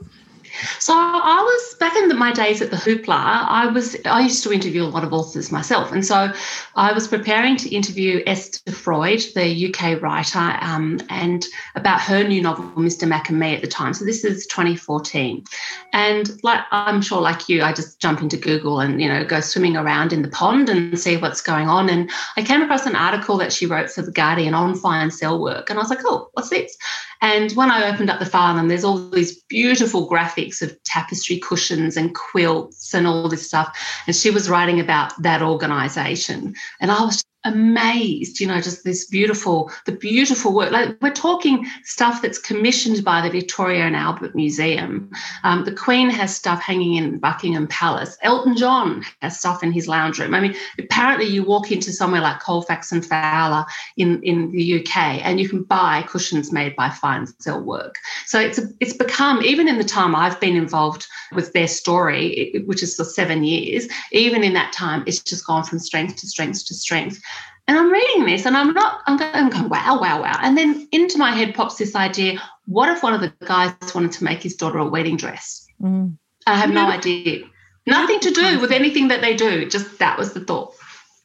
So 0.79 0.93
I 0.95 1.41
was 1.41 1.75
back 1.75 1.97
in 1.97 2.17
my 2.19 2.33
days 2.33 2.61
at 2.63 2.71
the 2.71 2.77
Hoopla. 2.77 3.09
I 3.09 3.67
was 3.67 3.97
I 4.05 4.23
used 4.23 4.43
to 4.45 4.53
interview 4.53 4.83
a 4.83 4.87
lot 4.87 5.05
of 5.05 5.13
authors 5.13 5.53
myself, 5.53 5.93
and 5.93 6.05
so 6.05 6.33
I 6.75 6.93
was 6.93 7.07
preparing 7.07 7.57
to 7.59 7.75
interview 7.75 8.23
Esther 8.27 8.73
Freud, 8.73 9.23
the 9.35 9.69
UK 9.69 10.01
writer, 10.03 10.57
um, 10.61 11.01
and 11.11 11.45
about 11.75 12.01
her 12.01 12.27
new 12.27 12.43
novel 12.43 12.65
Mr. 12.83 13.07
Mac 13.07 13.29
and 13.29 13.39
Me 13.39 13.55
at 13.55 13.61
the 13.61 13.69
time. 13.69 13.95
So 13.95 14.05
this 14.05 14.25
is 14.25 14.47
2014, 14.47 15.45
and 15.93 16.31
like 16.43 16.61
I'm 16.71 17.03
sure, 17.03 17.21
like 17.21 17.49
you, 17.49 17.63
I 17.63 17.73
just 17.73 18.01
jump 18.01 18.21
into 18.21 18.37
Google 18.37 18.81
and 18.81 19.01
you 19.01 19.09
know 19.09 19.25
go 19.25 19.41
swimming 19.41 19.77
around 19.77 20.13
in 20.13 20.23
the 20.23 20.29
pond 20.29 20.69
and 20.69 20.99
see 20.99 21.17
what's 21.17 21.41
going 21.41 21.69
on. 21.69 21.89
And 21.89 22.11
I 22.37 22.43
came 22.43 22.63
across 22.63 22.87
an 22.87 22.97
article 22.97 23.37
that 23.39 23.53
she 23.53 23.67
wrote 23.67 23.91
for 23.91 24.03
the 24.03 24.13
Guardian 24.13 24.55
on 24.55 24.75
fine 24.75 25.11
cell 25.11 25.41
work, 25.41 25.71
and 25.71 25.79
I 25.79 25.83
was 25.83 25.91
like, 25.91 26.05
oh, 26.05 26.31
what's 26.33 26.51
this? 26.51 26.77
And 27.21 27.51
when 27.53 27.71
I 27.71 27.93
opened 27.93 28.11
up 28.11 28.21
the 28.21 28.27
file, 28.27 28.57
and 28.57 28.71
there's 28.71 28.85
all 28.85 28.99
these 29.11 29.43
beautiful 29.43 30.09
graphics 30.09 30.48
of 30.63 30.83
tapestry 30.85 31.39
cushions 31.39 31.97
and 31.97 32.15
quilts 32.15 32.95
and 32.95 33.07
all 33.07 33.29
this 33.29 33.47
stuff. 33.47 33.77
And 34.07 34.15
she 34.15 34.31
was 34.31 34.49
writing 34.49 34.81
about 34.81 35.13
that 35.23 35.43
organization. 35.43 36.55
And 36.81 36.91
I 36.91 37.05
was 37.05 37.25
amazed, 37.49 38.41
you 38.41 38.47
know, 38.47 38.61
just 38.61 38.85
this 38.85 39.07
beautiful, 39.07 39.71
the 39.87 39.93
beautiful 39.93 40.53
work. 40.53 40.71
Like 40.71 40.97
we're 41.01 41.11
talking 41.11 41.67
stuff 41.85 42.23
that's 42.23 42.39
commissioned 42.39 43.05
by 43.05 43.23
the 43.23 43.31
Victoria 43.31 43.85
and 43.85 43.97
Albert 43.97 44.35
Museum. 44.35 45.11
Um, 45.45 45.65
the 45.65 45.73
Queen 45.73 46.11
has 46.11 46.35
stuff 46.35 46.61
hanging 46.61 46.95
in 46.95 47.19
Buckingham 47.19 47.67
Palace. 47.69 48.17
Elton 48.23 48.57
John 48.57 49.05
has 49.23 49.39
stuff 49.39 49.63
in 49.63 49.73
his 49.73 49.89
lounge 49.89 50.19
room. 50.19 50.35
I 50.35 50.41
mean, 50.41 50.55
apparently 50.79 51.27
you 51.27 51.43
walk 51.43 51.73
into 51.73 51.93
somewhere 51.93 52.21
like 52.21 52.41
Colefax 52.41 52.93
and 52.93 53.05
Fowler 53.05 53.65
in, 53.97 54.23
in 54.23 54.53
the 54.53 54.81
UK 54.81 54.97
and 55.25 55.41
you 55.41 55.49
can 55.49 55.63
buy 55.63 56.05
cushions 56.07 56.53
made 56.53 56.77
by 56.77 56.91
fine 56.91 57.27
cell 57.41 57.63
work. 57.63 57.97
So 58.27 58.39
it's, 58.39 58.59
a, 58.59 58.69
it's 58.81 58.93
become, 58.93 59.43
even 59.43 59.69
in 59.69 59.79
the 59.79 59.85
time 59.85 60.15
I've 60.15 60.39
been 60.41 60.57
involved 60.57 61.07
with 61.33 61.53
their 61.53 61.69
story, 61.69 62.63
which 62.67 62.83
is 62.83 62.95
for 62.95 63.05
seven 63.05 63.45
years, 63.45 63.89
even 64.13 64.45
in 64.45 64.53
that 64.53 64.73
time, 64.73 65.05
it's 65.07 65.21
just 65.21 65.47
gone 65.47 65.65
from 65.65 65.79
strength 65.79 66.17
to 66.17 66.27
strength 66.27 66.67
to 66.67 66.75
strength. 66.75 67.21
And 67.67 67.77
I'm 67.77 67.91
reading 67.91 68.25
this 68.25 68.47
and 68.47 68.57
I'm 68.57 68.73
not, 68.73 69.01
I'm 69.07 69.19
going, 69.19 69.35
I'm 69.35 69.51
going, 69.51 69.69
wow, 69.69 70.01
wow, 70.01 70.23
wow. 70.23 70.39
And 70.43 70.57
then 70.57 70.89
into 70.91 71.19
my 71.19 71.33
head 71.33 71.55
pops 71.55 71.77
this 71.77 71.95
idea 71.95 72.41
what 72.69 72.91
if 72.91 73.03
one 73.03 73.15
of 73.15 73.23
the 73.23 73.33
guys 73.47 73.75
wanted 73.95 74.13
to 74.13 74.25
make 74.25 74.43
his 74.43 74.55
daughter 74.55 74.79
a 74.79 74.87
wedding 74.87 75.17
dress? 75.17 75.67
Mm. 75.81 76.19
I 76.47 76.55
have 76.57 76.71
no 76.71 76.87
idea. 76.87 77.45
Nothing 77.87 78.21
to 78.21 78.31
do 78.31 78.61
with 78.61 78.71
anything 78.71 79.09
that 79.09 79.23
they 79.23 79.35
do. 79.35 79.67
Just 79.69 79.99
that 79.99 80.19
was 80.19 80.35
the 80.35 80.41
thought. 80.41 80.75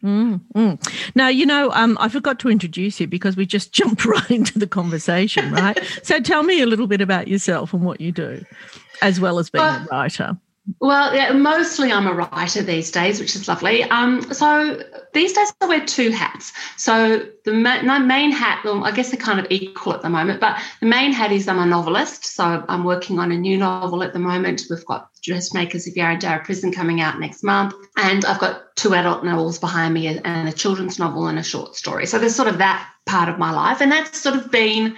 Mm, 0.02 0.42
mm. 0.56 1.16
Now, 1.16 1.28
you 1.28 1.46
know, 1.46 1.70
um, 1.72 1.98
I 2.00 2.08
forgot 2.08 2.40
to 2.40 2.50
introduce 2.50 3.00
you 3.00 3.08
because 3.08 3.36
we 3.36 3.46
just 3.46 3.74
jumped 3.74 4.06
right 4.06 4.32
into 4.32 4.58
the 4.58 4.68
conversation, 4.68 5.52
right? 5.52 5.78
so 6.04 6.20
tell 6.22 6.44
me 6.44 6.62
a 6.62 6.66
little 6.66 6.88
bit 6.88 7.02
about 7.02 7.28
yourself 7.28 7.74
and 7.74 7.84
what 7.84 8.00
you 8.00 8.14
do, 8.14 8.44
as 9.02 9.20
well 9.20 9.38
as 9.40 9.50
being 9.50 9.64
uh, 9.64 9.86
a 9.90 9.94
writer. 9.94 10.38
Well, 10.80 11.14
yeah, 11.14 11.34
mostly 11.34 11.92
I'm 11.92 12.08
a 12.08 12.14
writer 12.14 12.62
these 12.62 12.90
days, 12.90 13.20
which 13.20 13.36
is 13.36 13.50
lovely. 13.50 13.84
Um, 13.84 14.22
so 14.34 14.82
these 15.14 15.34
days 15.34 15.52
I 15.60 15.66
wear 15.66 15.86
two 15.86 16.10
hats. 16.10 16.54
So 16.78 17.28
the 17.44 17.54
ma- 17.54 18.00
main 18.00 18.32
hat, 18.32 18.64
well, 18.64 18.86
I 18.86 18.92
guess 18.92 19.12
they're 19.12 19.20
kind 19.20 19.42
of 19.42 19.48
equal 19.50 19.94
at 19.94 20.02
the 20.02 20.10
moment, 20.10 20.40
but 20.40 20.62
the 20.80 20.86
main 20.86 21.12
hat 21.12 21.34
is 21.34 21.50
I'm 21.50 21.60
a 21.60 21.66
novelist. 21.66 22.26
So 22.26 22.64
I'm 22.70 22.86
working 22.86 23.20
on 23.20 23.34
a 23.34 23.38
new 23.38 23.58
novel 23.58 24.04
at 24.04 24.14
the 24.14 24.20
moment. 24.20 24.64
We've 24.70 24.86
got 24.86 25.10
Dressmakers 25.22 25.86
of 25.88 25.98
Yarra 25.98 26.42
Prison 26.46 26.72
coming 26.72 27.02
out 27.02 27.20
next 27.20 27.44
month, 27.44 27.74
and 27.98 28.24
I've 28.24 28.40
got 28.40 28.76
two 28.78 28.94
adult 28.94 29.26
novels 29.26 29.60
behind 29.60 29.94
me 29.94 30.08
and 30.08 30.48
a 30.48 30.54
children's 30.54 30.98
novel 30.98 31.28
and 31.28 31.38
a 31.38 31.44
short 31.44 31.76
story. 31.76 32.06
So 32.06 32.20
there's 32.20 32.36
sort 32.36 32.48
of 32.48 32.60
that 32.60 32.90
part 33.06 33.28
of 33.28 33.38
my 33.38 33.52
life, 33.52 33.82
and 33.82 33.92
that's 33.92 34.22
sort 34.22 34.36
of 34.36 34.50
been 34.50 34.96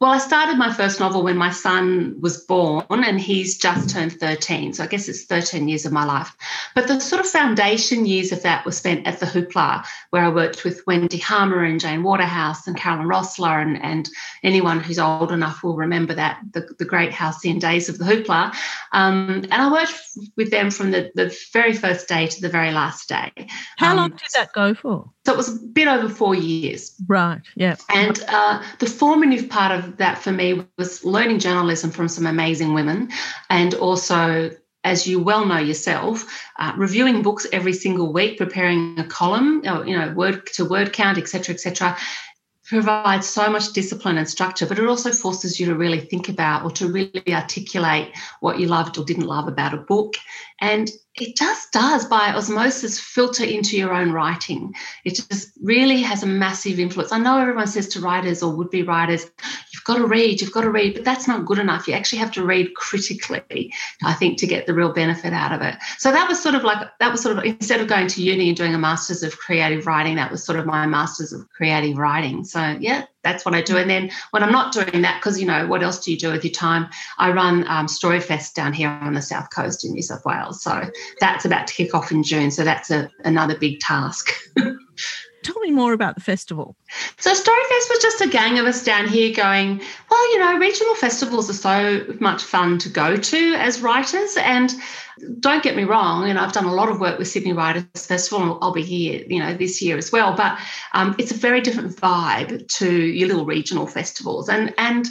well, 0.00 0.10
I 0.10 0.18
started 0.18 0.58
my 0.58 0.72
first 0.72 0.98
novel 0.98 1.22
when 1.22 1.36
my 1.36 1.50
son 1.50 2.16
was 2.20 2.44
born 2.44 2.84
and 2.90 3.20
he's 3.20 3.56
just 3.56 3.90
turned 3.90 4.12
13. 4.12 4.74
So 4.74 4.82
I 4.82 4.88
guess 4.88 5.08
it's 5.08 5.24
13 5.24 5.68
years 5.68 5.86
of 5.86 5.92
my 5.92 6.04
life. 6.04 6.34
But 6.74 6.88
the 6.88 7.00
sort 7.00 7.20
of 7.20 7.30
foundation 7.30 8.04
years 8.04 8.32
of 8.32 8.42
that 8.42 8.66
were 8.66 8.72
spent 8.72 9.06
at 9.06 9.20
the 9.20 9.26
Hoopla, 9.26 9.86
where 10.10 10.24
I 10.24 10.30
worked 10.30 10.64
with 10.64 10.82
Wendy 10.86 11.18
Harmer 11.18 11.62
and 11.62 11.78
Jane 11.78 12.02
Waterhouse 12.02 12.66
and 12.66 12.76
Carolyn 12.76 13.06
Roessler. 13.06 13.62
And, 13.62 13.82
and 13.82 14.10
anyone 14.42 14.80
who's 14.80 14.98
old 14.98 15.30
enough 15.30 15.62
will 15.62 15.76
remember 15.76 16.14
that, 16.14 16.40
the, 16.52 16.68
the 16.78 16.84
great 16.84 17.12
halcyon 17.12 17.60
days 17.60 17.88
of 17.88 17.98
the 17.98 18.04
Hoopla. 18.04 18.52
Um, 18.92 19.44
and 19.44 19.54
I 19.54 19.70
worked 19.70 19.94
with 20.36 20.50
them 20.50 20.72
from 20.72 20.90
the, 20.90 21.12
the 21.14 21.34
very 21.52 21.72
first 21.72 22.08
day 22.08 22.26
to 22.26 22.40
the 22.40 22.48
very 22.48 22.72
last 22.72 23.08
day. 23.08 23.30
How 23.76 23.92
um, 23.92 23.96
long 23.96 24.10
did 24.10 24.28
that 24.34 24.52
go 24.52 24.74
for? 24.74 25.08
So 25.24 25.32
it 25.32 25.36
was 25.36 25.56
a 25.56 25.66
bit 25.66 25.88
over 25.88 26.08
four 26.08 26.34
years. 26.34 26.94
Right, 27.06 27.40
yeah. 27.54 27.76
And 27.88 28.22
uh, 28.28 28.62
the 28.80 28.86
formative 28.86 29.48
part 29.48 29.72
of 29.72 29.83
that 29.98 30.18
for 30.18 30.32
me 30.32 30.64
was 30.78 31.04
learning 31.04 31.38
journalism 31.38 31.90
from 31.90 32.08
some 32.08 32.26
amazing 32.26 32.74
women 32.74 33.10
and 33.50 33.74
also 33.74 34.50
as 34.84 35.06
you 35.06 35.18
well 35.18 35.46
know 35.46 35.58
yourself, 35.58 36.26
uh, 36.58 36.72
reviewing 36.76 37.22
books 37.22 37.46
every 37.52 37.72
single 37.72 38.12
week, 38.12 38.36
preparing 38.36 38.98
a 38.98 39.04
column, 39.04 39.62
you 39.86 39.98
know, 39.98 40.12
word 40.12 40.46
to 40.46 40.64
word 40.66 40.92
count, 40.92 41.16
etc., 41.16 41.54
etc., 41.54 41.96
provides 42.64 43.28
so 43.28 43.50
much 43.50 43.72
discipline 43.72 44.16
and 44.16 44.28
structure, 44.28 44.66
but 44.66 44.78
it 44.78 44.86
also 44.86 45.10
forces 45.10 45.60
you 45.60 45.66
to 45.66 45.74
really 45.74 46.00
think 46.00 46.28
about 46.28 46.64
or 46.64 46.70
to 46.70 46.88
really 46.88 47.22
articulate 47.28 48.10
what 48.40 48.58
you 48.58 48.66
loved 48.66 48.96
or 48.96 49.04
didn't 49.04 49.26
love 49.26 49.48
about 49.48 49.74
a 49.74 49.78
book. 49.78 50.14
And 50.60 50.88
it 51.16 51.36
just 51.36 51.72
does 51.72 52.06
by 52.06 52.32
osmosis 52.32 52.98
filter 52.98 53.44
into 53.44 53.76
your 53.76 53.92
own 53.92 54.10
writing. 54.12 54.74
It 55.04 55.14
just 55.14 55.52
really 55.62 56.00
has 56.02 56.22
a 56.22 56.26
massive 56.26 56.80
influence. 56.80 57.12
I 57.12 57.18
know 57.18 57.38
everyone 57.38 57.66
says 57.66 57.88
to 57.88 58.00
writers 58.00 58.42
or 58.42 58.54
would 58.56 58.70
be 58.70 58.82
writers, 58.82 59.24
you've 59.72 59.84
got 59.84 59.96
to 59.96 60.06
read, 60.06 60.40
you've 60.40 60.52
got 60.52 60.62
to 60.62 60.70
read, 60.70 60.94
but 60.94 61.04
that's 61.04 61.28
not 61.28 61.44
good 61.44 61.58
enough. 61.58 61.86
You 61.86 61.94
actually 61.94 62.18
have 62.18 62.32
to 62.32 62.44
read 62.44 62.74
critically, 62.74 63.72
I 64.04 64.14
think, 64.14 64.38
to 64.38 64.46
get 64.46 64.66
the 64.66 64.74
real 64.74 64.92
benefit 64.92 65.32
out 65.32 65.52
of 65.52 65.60
it. 65.62 65.76
So 65.98 66.10
that 66.10 66.28
was 66.28 66.42
sort 66.42 66.54
of 66.54 66.64
like, 66.64 66.88
that 66.98 67.12
was 67.12 67.22
sort 67.22 67.38
of, 67.38 67.44
instead 67.44 67.80
of 67.80 67.86
going 67.86 68.08
to 68.08 68.22
uni 68.22 68.48
and 68.48 68.56
doing 68.56 68.74
a 68.74 68.78
master's 68.78 69.22
of 69.22 69.38
creative 69.38 69.86
writing, 69.86 70.16
that 70.16 70.32
was 70.32 70.42
sort 70.42 70.58
of 70.58 70.66
my 70.66 70.86
master's 70.86 71.32
of 71.32 71.48
creative 71.50 71.96
writing. 71.96 72.42
So 72.44 72.76
yeah, 72.80 73.04
that's 73.24 73.44
what 73.44 73.54
I 73.54 73.62
do. 73.62 73.76
And 73.76 73.90
then 73.90 74.10
when 74.30 74.42
I'm 74.42 74.52
not 74.52 74.72
doing 74.72 75.02
that, 75.02 75.20
because 75.20 75.40
you 75.40 75.46
know, 75.46 75.66
what 75.66 75.82
else 75.82 76.04
do 76.04 76.12
you 76.12 76.18
do 76.18 76.30
with 76.30 76.44
your 76.44 76.52
time? 76.52 76.88
I 77.18 77.32
run 77.32 77.66
um, 77.66 77.86
Storyfest 77.86 78.54
down 78.54 78.72
here 78.72 78.88
on 78.88 79.14
the 79.14 79.22
south 79.22 79.50
coast 79.50 79.84
in 79.84 79.92
New 79.92 80.02
South 80.02 80.24
Wales. 80.24 80.62
So 80.62 80.90
that's 81.20 81.44
about 81.44 81.66
to 81.66 81.74
kick 81.74 81.94
off 81.94 82.12
in 82.12 82.22
June. 82.22 82.50
So 82.50 82.62
that's 82.62 82.90
a, 82.90 83.10
another 83.24 83.58
big 83.58 83.80
task. 83.80 84.30
Tell 85.44 85.60
me 85.60 85.72
more 85.72 85.92
about 85.92 86.14
the 86.14 86.22
festival. 86.22 86.74
So 87.18 87.30
Storyfest 87.30 87.90
was 87.90 87.98
just 88.00 88.22
a 88.22 88.28
gang 88.28 88.58
of 88.58 88.64
us 88.64 88.82
down 88.82 89.06
here 89.06 89.34
going, 89.34 89.82
well, 90.10 90.32
you 90.32 90.38
know, 90.38 90.56
regional 90.56 90.94
festivals 90.94 91.50
are 91.50 91.52
so 91.52 92.16
much 92.18 92.42
fun 92.42 92.78
to 92.78 92.88
go 92.88 93.16
to 93.16 93.54
as 93.56 93.82
writers. 93.82 94.38
And 94.38 94.74
don't 95.40 95.62
get 95.62 95.76
me 95.76 95.84
wrong, 95.84 96.28
and 96.28 96.38
I've 96.38 96.52
done 96.52 96.64
a 96.64 96.72
lot 96.72 96.88
of 96.88 97.00
work 97.00 97.18
with 97.18 97.28
Sydney 97.28 97.52
Writers 97.52 97.84
Festival, 97.94 98.42
and 98.42 98.58
I'll 98.60 98.72
be 98.72 98.82
here, 98.82 99.24
you 99.28 99.38
know, 99.38 99.54
this 99.54 99.80
year 99.80 99.96
as 99.96 100.10
well. 100.10 100.34
But 100.34 100.58
um, 100.92 101.14
it's 101.18 101.30
a 101.30 101.36
very 101.36 101.60
different 101.60 101.96
vibe 101.96 102.66
to 102.68 102.90
your 102.90 103.28
little 103.28 103.46
regional 103.46 103.86
festivals, 103.86 104.48
and 104.48 104.74
and 104.78 105.06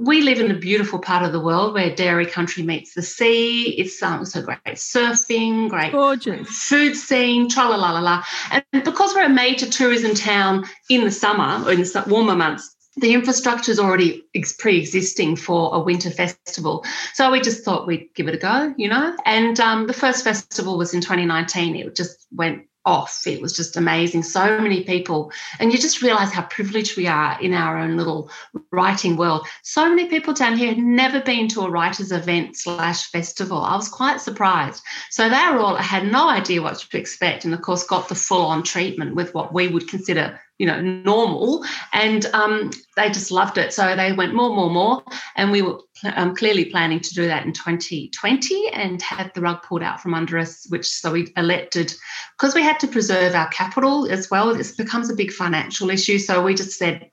we 0.00 0.22
live 0.22 0.38
in 0.38 0.50
a 0.50 0.58
beautiful 0.58 0.98
part 0.98 1.24
of 1.24 1.32
the 1.32 1.40
world 1.40 1.74
where 1.74 1.94
dairy 1.94 2.26
country 2.26 2.62
meets 2.62 2.94
the 2.94 3.02
sea. 3.02 3.70
It's 3.78 4.02
um, 4.02 4.24
so 4.24 4.42
great 4.42 4.58
surfing, 4.66 5.68
great 5.68 5.92
Gorgeous. 5.92 6.48
food 6.48 6.94
scene, 6.94 7.48
tra 7.48 7.68
la 7.68 7.76
la 7.76 7.92
la 7.92 8.00
la. 8.00 8.24
And 8.50 8.84
because 8.84 9.14
we're 9.14 9.24
a 9.24 9.28
major 9.28 9.66
tourism 9.66 10.14
town 10.14 10.64
in 10.90 11.04
the 11.04 11.10
summer 11.10 11.64
or 11.66 11.72
in 11.72 11.80
the 11.80 12.04
warmer 12.06 12.36
months, 12.36 12.75
the 12.96 13.12
infrastructure 13.12 13.70
is 13.70 13.78
already 13.78 14.24
pre-existing 14.58 15.36
for 15.36 15.74
a 15.74 15.80
winter 15.80 16.10
festival. 16.10 16.84
So 17.12 17.30
we 17.30 17.40
just 17.40 17.64
thought 17.64 17.86
we'd 17.86 18.14
give 18.14 18.28
it 18.28 18.34
a 18.34 18.38
go, 18.38 18.74
you 18.76 18.88
know. 18.88 19.14
And 19.26 19.58
um, 19.60 19.86
the 19.86 19.92
first 19.92 20.24
festival 20.24 20.78
was 20.78 20.94
in 20.94 21.02
2019. 21.02 21.76
It 21.76 21.94
just 21.94 22.26
went 22.32 22.66
off. 22.86 23.26
It 23.26 23.42
was 23.42 23.54
just 23.54 23.76
amazing. 23.76 24.22
So 24.22 24.58
many 24.60 24.84
people, 24.84 25.32
and 25.58 25.72
you 25.72 25.78
just 25.78 26.00
realize 26.00 26.32
how 26.32 26.42
privileged 26.42 26.96
we 26.96 27.06
are 27.06 27.38
in 27.42 27.52
our 27.52 27.76
own 27.76 27.96
little 27.96 28.30
writing 28.70 29.16
world. 29.16 29.46
So 29.62 29.88
many 29.88 30.08
people 30.08 30.32
down 30.32 30.56
here 30.56 30.68
had 30.68 30.78
never 30.78 31.20
been 31.20 31.48
to 31.48 31.62
a 31.62 31.70
writers' 31.70 32.12
event 32.12 32.56
slash 32.56 33.10
festival. 33.10 33.58
I 33.58 33.76
was 33.76 33.88
quite 33.88 34.20
surprised. 34.20 34.82
So 35.10 35.28
they 35.28 35.46
were 35.50 35.58
all 35.58 35.76
I 35.76 35.82
had 35.82 36.10
no 36.10 36.30
idea 36.30 36.62
what 36.62 36.78
to 36.78 36.98
expect, 36.98 37.44
and 37.44 37.52
of 37.52 37.60
course 37.60 37.84
got 37.84 38.08
the 38.08 38.14
full 38.14 38.46
on 38.46 38.62
treatment 38.62 39.16
with 39.16 39.34
what 39.34 39.52
we 39.52 39.68
would 39.68 39.88
consider 39.88 40.40
you 40.58 40.66
know 40.66 40.80
normal. 40.80 41.64
And 41.92 42.26
um, 42.26 42.70
they 42.96 43.08
just 43.08 43.30
loved 43.30 43.58
it. 43.58 43.72
So 43.72 43.96
they 43.96 44.12
went 44.12 44.34
more 44.34 44.54
more 44.54 44.70
more. 44.70 45.02
And 45.36 45.50
we 45.50 45.62
were 45.62 45.78
um, 46.14 46.34
clearly 46.34 46.66
planning 46.66 47.00
to 47.00 47.14
do 47.14 47.26
that 47.26 47.46
in 47.46 47.52
2020 47.52 48.68
and 48.68 49.00
had 49.02 49.32
the 49.34 49.40
rug 49.40 49.62
pulled 49.62 49.82
out 49.82 50.00
from 50.00 50.14
under 50.14 50.38
us 50.38 50.66
which 50.68 50.86
so 50.86 51.12
we 51.12 51.32
elected 51.36 51.94
because 52.38 52.54
we 52.54 52.62
had 52.62 52.78
to 52.80 52.88
preserve 52.88 53.34
our 53.34 53.48
capital 53.48 54.06
as 54.10 54.30
well 54.30 54.50
it 54.50 54.72
becomes 54.76 55.10
a 55.10 55.16
big 55.16 55.32
financial 55.32 55.90
issue 55.90 56.18
so 56.18 56.42
we 56.42 56.54
just 56.54 56.78
said 56.78 57.10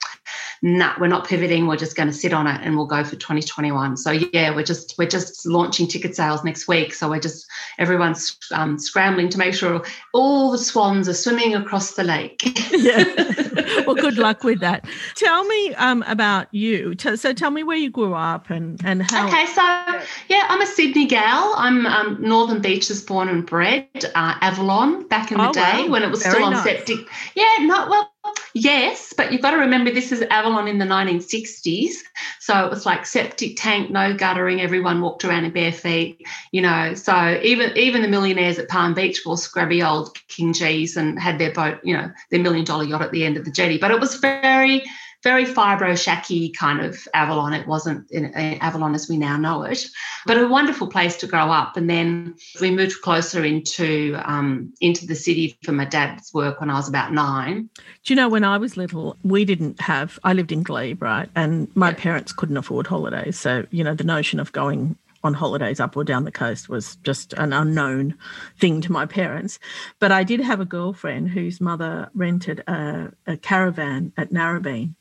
nah, 0.64 0.94
we're 0.98 1.08
not 1.08 1.28
pivoting. 1.28 1.68
We're 1.68 1.76
just 1.76 1.96
going 1.96 2.08
to 2.08 2.14
sit 2.14 2.34
on 2.34 2.48
it 2.48 2.62
and 2.64 2.76
we'll 2.76 2.88
go 2.88 3.04
for 3.04 3.18
2021. 3.18 3.98
So 3.98 4.12
yeah, 4.12 4.56
we're 4.56 4.64
just 4.64 4.96
we're 4.98 5.08
just 5.08 5.46
launching 5.46 5.88
ticket 5.88 6.16
sales 6.16 6.44
next 6.44 6.68
week. 6.68 6.94
So 6.94 7.10
we're 7.10 7.20
just 7.20 7.46
everyone's 7.78 8.38
um, 8.52 8.80
scrambling 8.80 9.30
to 9.30 9.38
make 9.38 9.54
sure 9.54 9.84
all 10.14 10.52
the 10.52 10.58
swans 10.58 11.08
are 11.10 11.14
swimming 11.14 11.54
across 11.54 11.92
the 11.92 12.04
lake. 12.04 12.42
yeah. 12.72 13.04
Well, 13.86 13.96
good 13.96 14.18
luck 14.18 14.44
with 14.44 14.62
that. 14.62 14.86
Tell 15.16 15.44
me 15.44 15.76
um, 15.76 16.04
about 16.08 16.48
you. 16.54 16.96
So 16.98 17.34
tell 17.34 17.52
me 17.52 17.64
where 17.64 17.76
you 17.76 17.90
grew 17.90 18.14
up 18.14 18.50
and 18.50 18.73
and 18.84 19.02
how. 19.02 19.28
Okay, 19.28 19.46
so 19.48 19.62
yeah, 20.28 20.46
I'm 20.50 20.62
a 20.62 20.66
Sydney 20.66 21.06
gal. 21.06 21.54
I'm 21.58 21.86
um, 21.86 22.18
Northern 22.20 22.62
Beaches 22.62 23.02
born 23.02 23.30
and 23.30 23.46
bred. 23.46 23.88
Uh, 24.16 24.36
Avalon 24.42 25.08
back 25.08 25.32
in 25.32 25.38
the 25.38 25.50
oh, 25.50 25.54
day 25.54 25.84
wow. 25.84 25.90
when 25.90 26.04
it 26.04 26.10
was 26.10 26.24
Very 26.24 26.36
still 26.36 26.46
on 26.46 26.54
nice. 26.54 26.64
septic. 26.64 27.08
Yeah, 27.36 27.58
not 27.62 27.90
well 27.90 28.10
Yes, 28.54 29.14
but 29.18 29.32
you've 29.32 29.42
got 29.42 29.52
to 29.52 29.58
remember 29.58 29.92
this 29.92 30.12
is 30.12 30.22
Avalon 30.22 30.68
in 30.68 30.78
the 30.78 30.86
1960s. 30.86 31.96
So 32.40 32.66
it 32.66 32.70
was 32.70 32.86
like 32.86 33.06
septic 33.06 33.58
tank, 33.58 33.90
no 33.90 34.14
guttering, 34.14 34.62
everyone 34.62 35.02
walked 35.02 35.26
around 35.26 35.46
in 35.46 35.52
bare 35.52 35.72
feet, 35.72 36.26
you 36.52 36.62
know. 36.62 36.94
So 36.94 37.40
even 37.44 37.76
even 37.76 38.02
the 38.02 38.08
millionaires 38.08 38.60
at 38.60 38.70
Palm 38.70 38.94
Beach 38.94 39.22
wore 39.26 39.38
scrubby 39.38 39.82
old 39.82 40.16
King 40.28 40.54
Gees 40.54 40.96
and 40.96 41.20
had 41.20 41.40
their 41.40 41.52
boat, 41.52 41.80
you 41.84 41.98
know, 41.98 42.12
their 42.30 42.42
million 42.42 42.64
dollar 42.64 42.84
yacht 42.84 43.02
at 43.02 43.12
the 43.12 43.26
end 43.26 43.38
of 43.38 43.46
the 43.46 43.52
jetty. 43.52 43.78
But 43.78 43.92
it 43.92 44.00
was 44.00 44.16
very 44.16 44.84
very 45.24 45.46
fibro 45.46 45.94
shacky 45.94 46.54
kind 46.54 46.82
of 46.82 47.08
Avalon. 47.14 47.54
It 47.54 47.66
wasn't 47.66 48.12
in, 48.12 48.26
in 48.26 48.58
Avalon 48.60 48.94
as 48.94 49.08
we 49.08 49.18
now 49.18 49.38
know 49.38 49.64
it, 49.64 49.88
but 50.26 50.38
a 50.38 50.48
wonderful 50.48 50.88
place 50.88 51.16
to 51.18 51.28
grow 51.28 51.50
up. 51.50 51.78
And 51.78 51.90
then 51.90 52.36
we 52.60 52.72
moved 52.72 53.02
closer 53.02 53.44
into 53.44 54.20
um, 54.26 54.74
into 54.82 55.08
the 55.08 55.16
city 55.16 55.58
for 55.64 55.72
my 55.72 55.86
dad's 55.86 56.34
work 56.34 56.60
when 56.60 56.70
I 56.70 56.76
was 56.76 56.90
about 56.90 57.14
nine. 57.14 57.70
Do 58.04 58.14
you 58.14 58.16
know 58.16 58.30
when 58.30 58.44
I 58.44 58.58
was 58.58 58.76
little, 58.78 59.18
we 59.24 59.46
didn't 59.46 59.80
have. 59.82 60.20
I 60.24 60.34
lived 60.34 60.52
in 60.52 60.64
Glebe, 60.64 61.02
right, 61.02 61.30
and 61.36 61.74
my 61.76 61.94
parents 61.94 62.34
couldn't 62.34 62.58
afford 62.58 62.88
holidays, 62.88 63.40
so 63.40 63.66
you 63.72 63.84
know 63.84 63.96
the 63.96 64.04
notion 64.04 64.40
of 64.40 64.52
going 64.52 64.98
on 65.24 65.34
holidays 65.34 65.80
up 65.80 65.96
or 65.96 66.04
down 66.04 66.26
the 66.26 66.32
coast 66.32 66.68
was 66.68 66.98
just 66.98 67.32
an 67.34 67.54
unknown 67.54 68.14
thing 68.60 68.82
to 68.82 68.92
my 68.92 69.06
parents. 69.06 69.58
But 70.00 70.12
I 70.12 70.26
did 70.26 70.42
have 70.42 70.60
a 70.60 70.66
girlfriend 70.66 71.30
whose 71.30 71.62
mother 71.62 72.10
rented 72.14 72.60
a, 72.68 73.14
a 73.26 73.38
caravan 73.38 74.12
at 74.18 74.32
Narrabeen 74.32 74.96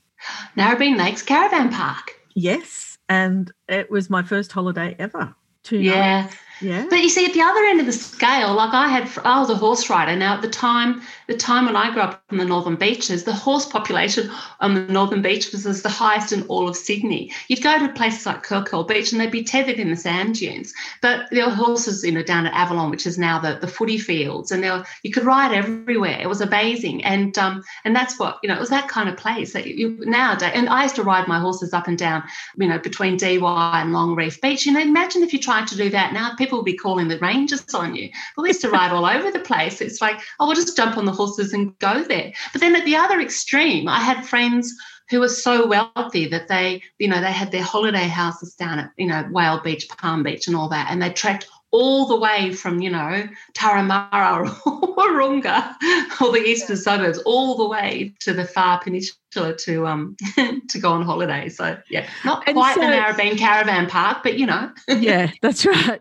Narrabeen 0.56 0.96
Lakes 0.96 1.22
Caravan 1.22 1.70
Park. 1.70 2.18
Yes, 2.34 2.98
and 3.08 3.52
it 3.68 3.90
was 3.90 4.08
my 4.08 4.22
first 4.22 4.52
holiday 4.52 4.96
ever. 4.98 5.34
To 5.64 5.78
yeah, 5.78 6.30
yeah. 6.62 6.86
But 6.88 7.00
you 7.00 7.08
see, 7.08 7.26
at 7.26 7.32
the 7.32 7.42
other 7.42 7.64
end 7.64 7.80
of 7.80 7.86
the 7.86 7.92
scale, 7.92 8.54
like 8.54 8.72
I 8.72 8.88
had, 8.88 9.10
I 9.24 9.40
was 9.40 9.50
a 9.50 9.54
horse 9.54 9.90
rider. 9.90 10.16
Now, 10.16 10.34
at 10.34 10.42
the 10.42 10.48
time, 10.48 11.02
the 11.26 11.36
time 11.36 11.66
when 11.66 11.76
I 11.76 11.92
grew 11.92 12.02
up 12.02 12.22
in 12.30 12.38
the 12.38 12.44
northern 12.44 12.76
beaches, 12.76 13.24
the 13.24 13.32
horse 13.32 13.66
population 13.66 14.30
on 14.60 14.74
the 14.74 14.92
northern 14.92 15.22
beaches 15.22 15.64
was 15.64 15.82
the 15.82 15.88
highest 15.88 16.32
in 16.32 16.42
all 16.44 16.68
of 16.68 16.76
Sydney. 16.76 17.32
You'd 17.48 17.62
go 17.62 17.78
to 17.78 17.92
places 17.92 18.26
like 18.26 18.42
Curl 18.42 18.84
Beach 18.84 19.12
and 19.12 19.20
they'd 19.20 19.30
be 19.30 19.42
tethered 19.42 19.78
in 19.78 19.90
the 19.90 19.96
sand 19.96 20.36
dunes. 20.36 20.72
But 21.00 21.26
there 21.30 21.46
were 21.46 21.54
horses, 21.54 22.04
you 22.04 22.12
know, 22.12 22.22
down 22.22 22.46
at 22.46 22.54
Avalon, 22.54 22.90
which 22.90 23.06
is 23.06 23.18
now 23.18 23.38
the, 23.38 23.58
the 23.60 23.68
footy 23.68 23.98
fields, 23.98 24.50
and 24.52 24.62
there 24.62 24.78
were, 24.78 24.84
you 25.02 25.10
could 25.10 25.24
ride 25.24 25.52
everywhere. 25.52 26.18
It 26.20 26.28
was 26.28 26.40
amazing, 26.40 27.04
and 27.04 27.36
um, 27.38 27.62
and 27.84 27.94
that's 27.96 28.18
what 28.18 28.38
you 28.42 28.48
know. 28.48 28.56
It 28.56 28.60
was 28.60 28.70
that 28.70 28.88
kind 28.88 29.08
of 29.08 29.16
place 29.16 29.52
that 29.52 29.66
you 29.66 29.98
nowadays. 30.04 30.52
And 30.54 30.68
I 30.68 30.82
used 30.82 30.96
to 30.96 31.02
ride 31.02 31.28
my 31.28 31.38
horses 31.38 31.72
up 31.72 31.88
and 31.88 31.98
down, 31.98 32.22
you 32.56 32.68
know, 32.68 32.78
between 32.78 33.16
Dee 33.16 33.38
Why 33.38 33.80
and 33.80 33.92
Long 33.92 34.14
Reef 34.14 34.40
Beach. 34.40 34.66
You 34.66 34.72
know, 34.72 34.80
imagine 34.80 35.22
if 35.22 35.32
you 35.32 35.38
tried 35.38 35.66
to 35.68 35.76
do 35.76 35.88
that 35.90 36.12
now. 36.12 36.34
People 36.36 36.51
people 36.52 36.58
will 36.58 36.64
be 36.64 36.76
calling 36.76 37.08
the 37.08 37.18
rangers 37.18 37.64
on 37.72 37.94
you. 37.94 38.10
But 38.36 38.42
we 38.42 38.48
used 38.50 38.60
to 38.60 38.68
ride 38.68 38.92
all 38.92 39.06
over 39.06 39.30
the 39.30 39.40
place. 39.40 39.80
It's 39.80 40.02
like, 40.02 40.20
oh, 40.38 40.46
we'll 40.46 40.54
just 40.54 40.76
jump 40.76 40.98
on 40.98 41.06
the 41.06 41.12
horses 41.12 41.54
and 41.54 41.78
go 41.78 42.04
there. 42.04 42.30
But 42.52 42.60
then 42.60 42.76
at 42.76 42.84
the 42.84 42.94
other 42.94 43.20
extreme, 43.20 43.88
I 43.88 44.00
had 44.00 44.26
friends 44.26 44.70
who 45.08 45.20
were 45.20 45.30
so 45.30 45.66
wealthy 45.66 46.26
that 46.28 46.48
they, 46.48 46.82
you 46.98 47.08
know, 47.08 47.22
they 47.22 47.32
had 47.32 47.52
their 47.52 47.62
holiday 47.62 48.06
houses 48.06 48.54
down 48.54 48.78
at, 48.78 48.90
you 48.98 49.06
know, 49.06 49.26
Whale 49.30 49.60
Beach, 49.60 49.88
Palm 49.88 50.22
Beach, 50.22 50.46
and 50.46 50.54
all 50.54 50.68
that, 50.68 50.88
and 50.90 51.00
they 51.00 51.10
trekked 51.10 51.48
all 51.70 52.06
the 52.06 52.18
way 52.18 52.52
from, 52.52 52.80
you 52.82 52.90
know, 52.90 53.26
Turramurra 53.54 54.46
or 54.66 54.94
Wahroonga 54.96 55.74
or 56.20 56.32
the 56.32 56.42
eastern 56.44 56.76
suburbs, 56.76 57.18
all 57.24 57.56
the 57.56 57.66
way 57.66 58.14
to 58.20 58.34
the 58.34 58.44
far 58.44 58.78
peninsula 58.78 59.56
to 59.56 59.86
um 59.86 60.16
to 60.68 60.78
go 60.78 60.92
on 60.92 61.02
holiday. 61.02 61.48
So 61.48 61.78
yeah, 61.88 62.06
not 62.24 62.46
and 62.46 62.54
quite 62.54 62.74
so, 62.74 62.80
the 62.80 62.86
Narrabeen 62.86 63.38
Caravan 63.38 63.88
Park, 63.88 64.22
but 64.22 64.38
you 64.38 64.46
know. 64.46 64.70
yeah, 64.88 65.30
that's 65.42 65.64
right. 65.64 66.00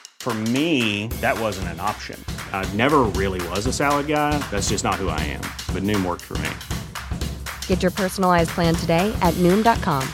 For 0.21 0.35
me, 0.53 1.07
that 1.19 1.35
wasn't 1.39 1.69
an 1.69 1.79
option. 1.79 2.23
I 2.53 2.63
never 2.75 2.99
really 2.99 3.41
was 3.49 3.65
a 3.65 3.73
salad 3.73 4.05
guy. 4.05 4.37
That's 4.51 4.69
just 4.69 4.83
not 4.83 5.01
who 5.01 5.09
I 5.09 5.19
am. 5.21 5.41
But 5.73 5.81
Noom 5.81 6.05
worked 6.05 6.21
for 6.21 6.37
me. 6.37 6.51
Get 7.65 7.81
your 7.81 7.89
personalized 7.89 8.51
plan 8.51 8.75
today 8.75 9.11
at 9.23 9.33
Noom.com. 9.39 10.07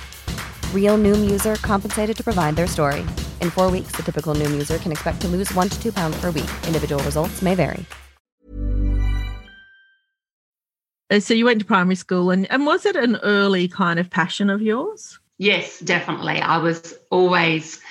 Real 0.73 0.97
Noom 0.97 1.29
user 1.29 1.55
compensated 1.55 2.15
to 2.15 2.23
provide 2.23 2.55
their 2.55 2.67
story. 2.67 3.01
In 3.41 3.49
four 3.51 3.69
weeks, 3.69 3.91
the 3.97 4.03
typical 4.03 4.33
Noom 4.33 4.51
user 4.51 4.77
can 4.77 4.93
expect 4.93 5.19
to 5.23 5.27
lose 5.27 5.53
one 5.53 5.67
to 5.67 5.77
two 5.81 5.91
pounds 5.91 6.15
per 6.21 6.31
week. 6.31 6.49
Individual 6.65 7.03
results 7.03 7.41
may 7.41 7.53
vary. 7.53 7.85
Uh, 11.11 11.19
so 11.19 11.33
you 11.33 11.43
went 11.43 11.59
to 11.59 11.65
primary 11.65 11.95
school, 11.95 12.31
and, 12.31 12.49
and 12.49 12.65
was 12.65 12.85
it 12.85 12.95
an 12.95 13.17
early 13.23 13.67
kind 13.67 13.99
of 13.99 14.09
passion 14.09 14.49
of 14.49 14.61
yours? 14.61 15.19
Yes, 15.37 15.81
definitely. 15.81 16.39
I 16.39 16.59
was 16.59 16.97
always 17.09 17.81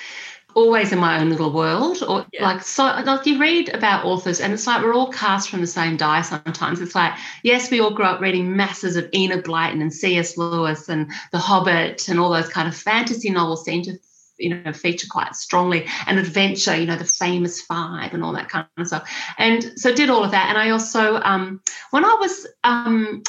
always 0.57 0.91
in 0.91 0.97
my 0.97 1.19
own 1.19 1.29
little 1.29 1.51
world 1.51 2.01
or 2.07 2.25
yeah. 2.33 2.43
like 2.43 2.63
so 2.63 2.83
like 2.83 3.27
you 3.27 3.39
read 3.39 3.69
about 3.75 4.03
authors 4.03 4.41
and 4.41 4.51
it's 4.51 4.65
like 4.65 4.83
we're 4.83 4.91
all 4.91 5.11
cast 5.11 5.51
from 5.51 5.61
the 5.61 5.67
same 5.67 5.95
die 5.95 6.23
sometimes. 6.23 6.81
It's 6.81 6.95
like 6.95 7.13
yes 7.43 7.69
we 7.69 7.79
all 7.79 7.93
grew 7.93 8.05
up 8.05 8.19
reading 8.19 8.57
masses 8.57 8.95
of 8.95 9.07
enid 9.13 9.45
blyton 9.45 9.81
and 9.81 9.93
cs 9.93 10.35
lewis 10.35 10.89
and 10.89 11.11
the 11.31 11.37
hobbit 11.37 12.09
and 12.09 12.19
all 12.19 12.31
those 12.31 12.49
kind 12.49 12.67
of 12.67 12.75
fantasy 12.75 13.29
novels 13.29 13.65
seem 13.65 13.83
to 13.83 13.99
you 14.39 14.55
know 14.55 14.73
feature 14.73 15.05
quite 15.07 15.35
strongly. 15.35 15.85
And 16.07 16.17
adventure 16.17 16.75
you 16.75 16.87
know 16.87 16.95
the 16.95 17.05
famous 17.05 17.61
five 17.61 18.15
and 18.15 18.23
all 18.23 18.33
that 18.33 18.49
kind 18.49 18.65
of 18.77 18.87
stuff. 18.87 19.07
And 19.37 19.79
so 19.79 19.93
did 19.93 20.09
all 20.09 20.23
of 20.23 20.31
that. 20.31 20.49
And 20.49 20.57
i 20.57 20.71
also 20.71 21.17
um, 21.17 21.61
when 21.91 22.03
i 22.03 22.15
was 22.19 22.47
um, 22.63 23.21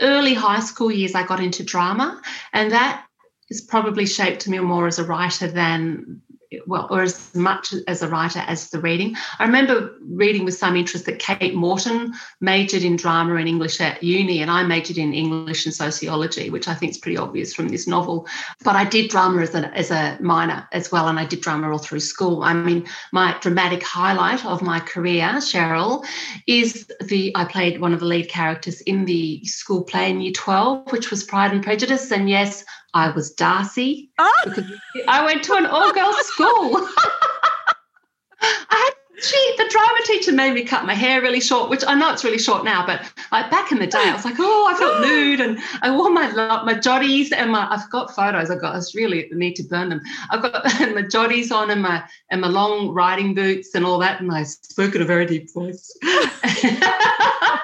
early 0.00 0.34
high 0.34 0.60
school 0.60 0.90
years 0.90 1.14
i 1.14 1.24
got 1.24 1.38
into 1.38 1.62
drama. 1.62 2.20
And 2.52 2.72
that 2.72 3.06
has 3.50 3.60
probably 3.60 4.06
shaped 4.06 4.48
me 4.48 4.58
more 4.58 4.88
as 4.88 4.98
a 4.98 5.04
writer 5.04 5.46
than 5.46 6.22
well, 6.66 6.86
or 6.90 7.02
as 7.02 7.34
much 7.34 7.74
as 7.86 8.02
a 8.02 8.08
writer 8.08 8.40
as 8.40 8.70
the 8.70 8.80
reading. 8.80 9.16
I 9.38 9.44
remember 9.44 9.94
reading 10.00 10.44
with 10.44 10.54
some 10.54 10.76
interest 10.76 11.06
that 11.06 11.18
Kate 11.18 11.54
Morton 11.54 12.12
majored 12.40 12.82
in 12.82 12.96
drama 12.96 13.36
and 13.36 13.48
English 13.48 13.80
at 13.80 14.02
uni, 14.02 14.40
and 14.42 14.50
I 14.50 14.62
majored 14.62 14.98
in 14.98 15.12
English 15.12 15.66
and 15.66 15.74
sociology, 15.74 16.50
which 16.50 16.68
I 16.68 16.74
think 16.74 16.92
is 16.92 16.98
pretty 16.98 17.16
obvious 17.16 17.54
from 17.54 17.68
this 17.68 17.86
novel. 17.86 18.26
But 18.64 18.76
I 18.76 18.84
did 18.84 19.10
drama 19.10 19.42
as 19.42 19.54
a, 19.54 19.66
as 19.74 19.90
a 19.90 20.18
minor 20.20 20.68
as 20.72 20.90
well, 20.92 21.08
and 21.08 21.18
I 21.18 21.24
did 21.24 21.40
drama 21.40 21.70
all 21.70 21.78
through 21.78 22.00
school. 22.00 22.42
I 22.42 22.54
mean, 22.54 22.86
my 23.12 23.36
dramatic 23.40 23.82
highlight 23.82 24.44
of 24.44 24.62
my 24.62 24.80
career, 24.80 25.34
Cheryl, 25.36 26.04
is 26.46 26.90
the 27.00 27.32
I 27.34 27.44
played 27.44 27.80
one 27.80 27.92
of 27.92 28.00
the 28.00 28.06
lead 28.06 28.28
characters 28.28 28.80
in 28.82 29.04
the 29.04 29.44
school 29.44 29.84
play 29.84 30.10
in 30.10 30.20
Year 30.20 30.32
12, 30.32 30.92
which 30.92 31.10
was 31.10 31.24
Pride 31.24 31.52
and 31.52 31.62
Prejudice. 31.62 32.10
And 32.10 32.28
yes, 32.28 32.64
I 32.94 33.10
was 33.10 33.32
Darcy. 33.32 34.10
Oh. 34.18 34.54
I 35.08 35.24
went 35.24 35.42
to 35.44 35.54
an 35.54 35.66
all 35.66 35.92
girls 35.92 36.16
school. 36.26 36.88
I 38.40 38.66
had 38.70 38.94
she 39.22 39.54
the 39.56 39.68
drama 39.70 39.98
teacher 40.04 40.32
made 40.32 40.52
me 40.52 40.64
cut 40.64 40.84
my 40.84 40.94
hair 40.94 41.20
really 41.22 41.40
short, 41.40 41.70
which 41.70 41.84
I 41.86 41.94
know 41.94 42.12
it's 42.12 42.24
really 42.24 42.38
short 42.38 42.64
now, 42.64 42.84
but 42.84 43.02
like 43.30 43.50
back 43.50 43.70
in 43.70 43.78
the 43.78 43.86
day, 43.86 44.00
I 44.00 44.12
was 44.12 44.24
like, 44.24 44.34
oh, 44.38 44.68
I 44.68 44.76
felt 44.76 45.00
nude, 45.06 45.40
and 45.40 45.58
I 45.80 45.94
wore 45.94 46.10
my 46.10 46.30
my 46.64 46.74
joddies 46.74 47.32
and 47.32 47.52
my 47.52 47.68
I've 47.70 47.88
got 47.90 48.14
photos. 48.14 48.50
I've 48.50 48.60
got 48.60 48.74
I 48.74 48.80
really 48.94 49.28
need 49.32 49.54
to 49.56 49.62
burn 49.62 49.90
them. 49.90 50.00
I've 50.30 50.42
got 50.42 50.64
my 50.64 51.02
joddies 51.02 51.52
on 51.52 51.70
and 51.70 51.82
my 51.82 52.02
and 52.30 52.40
my 52.40 52.48
long 52.48 52.88
riding 52.88 53.34
boots 53.34 53.74
and 53.74 53.84
all 53.84 53.98
that, 54.00 54.20
and 54.20 54.32
I 54.32 54.42
spoke 54.42 54.94
in 54.94 55.02
a 55.02 55.06
very 55.06 55.26
deep 55.26 55.52
voice. 55.52 55.96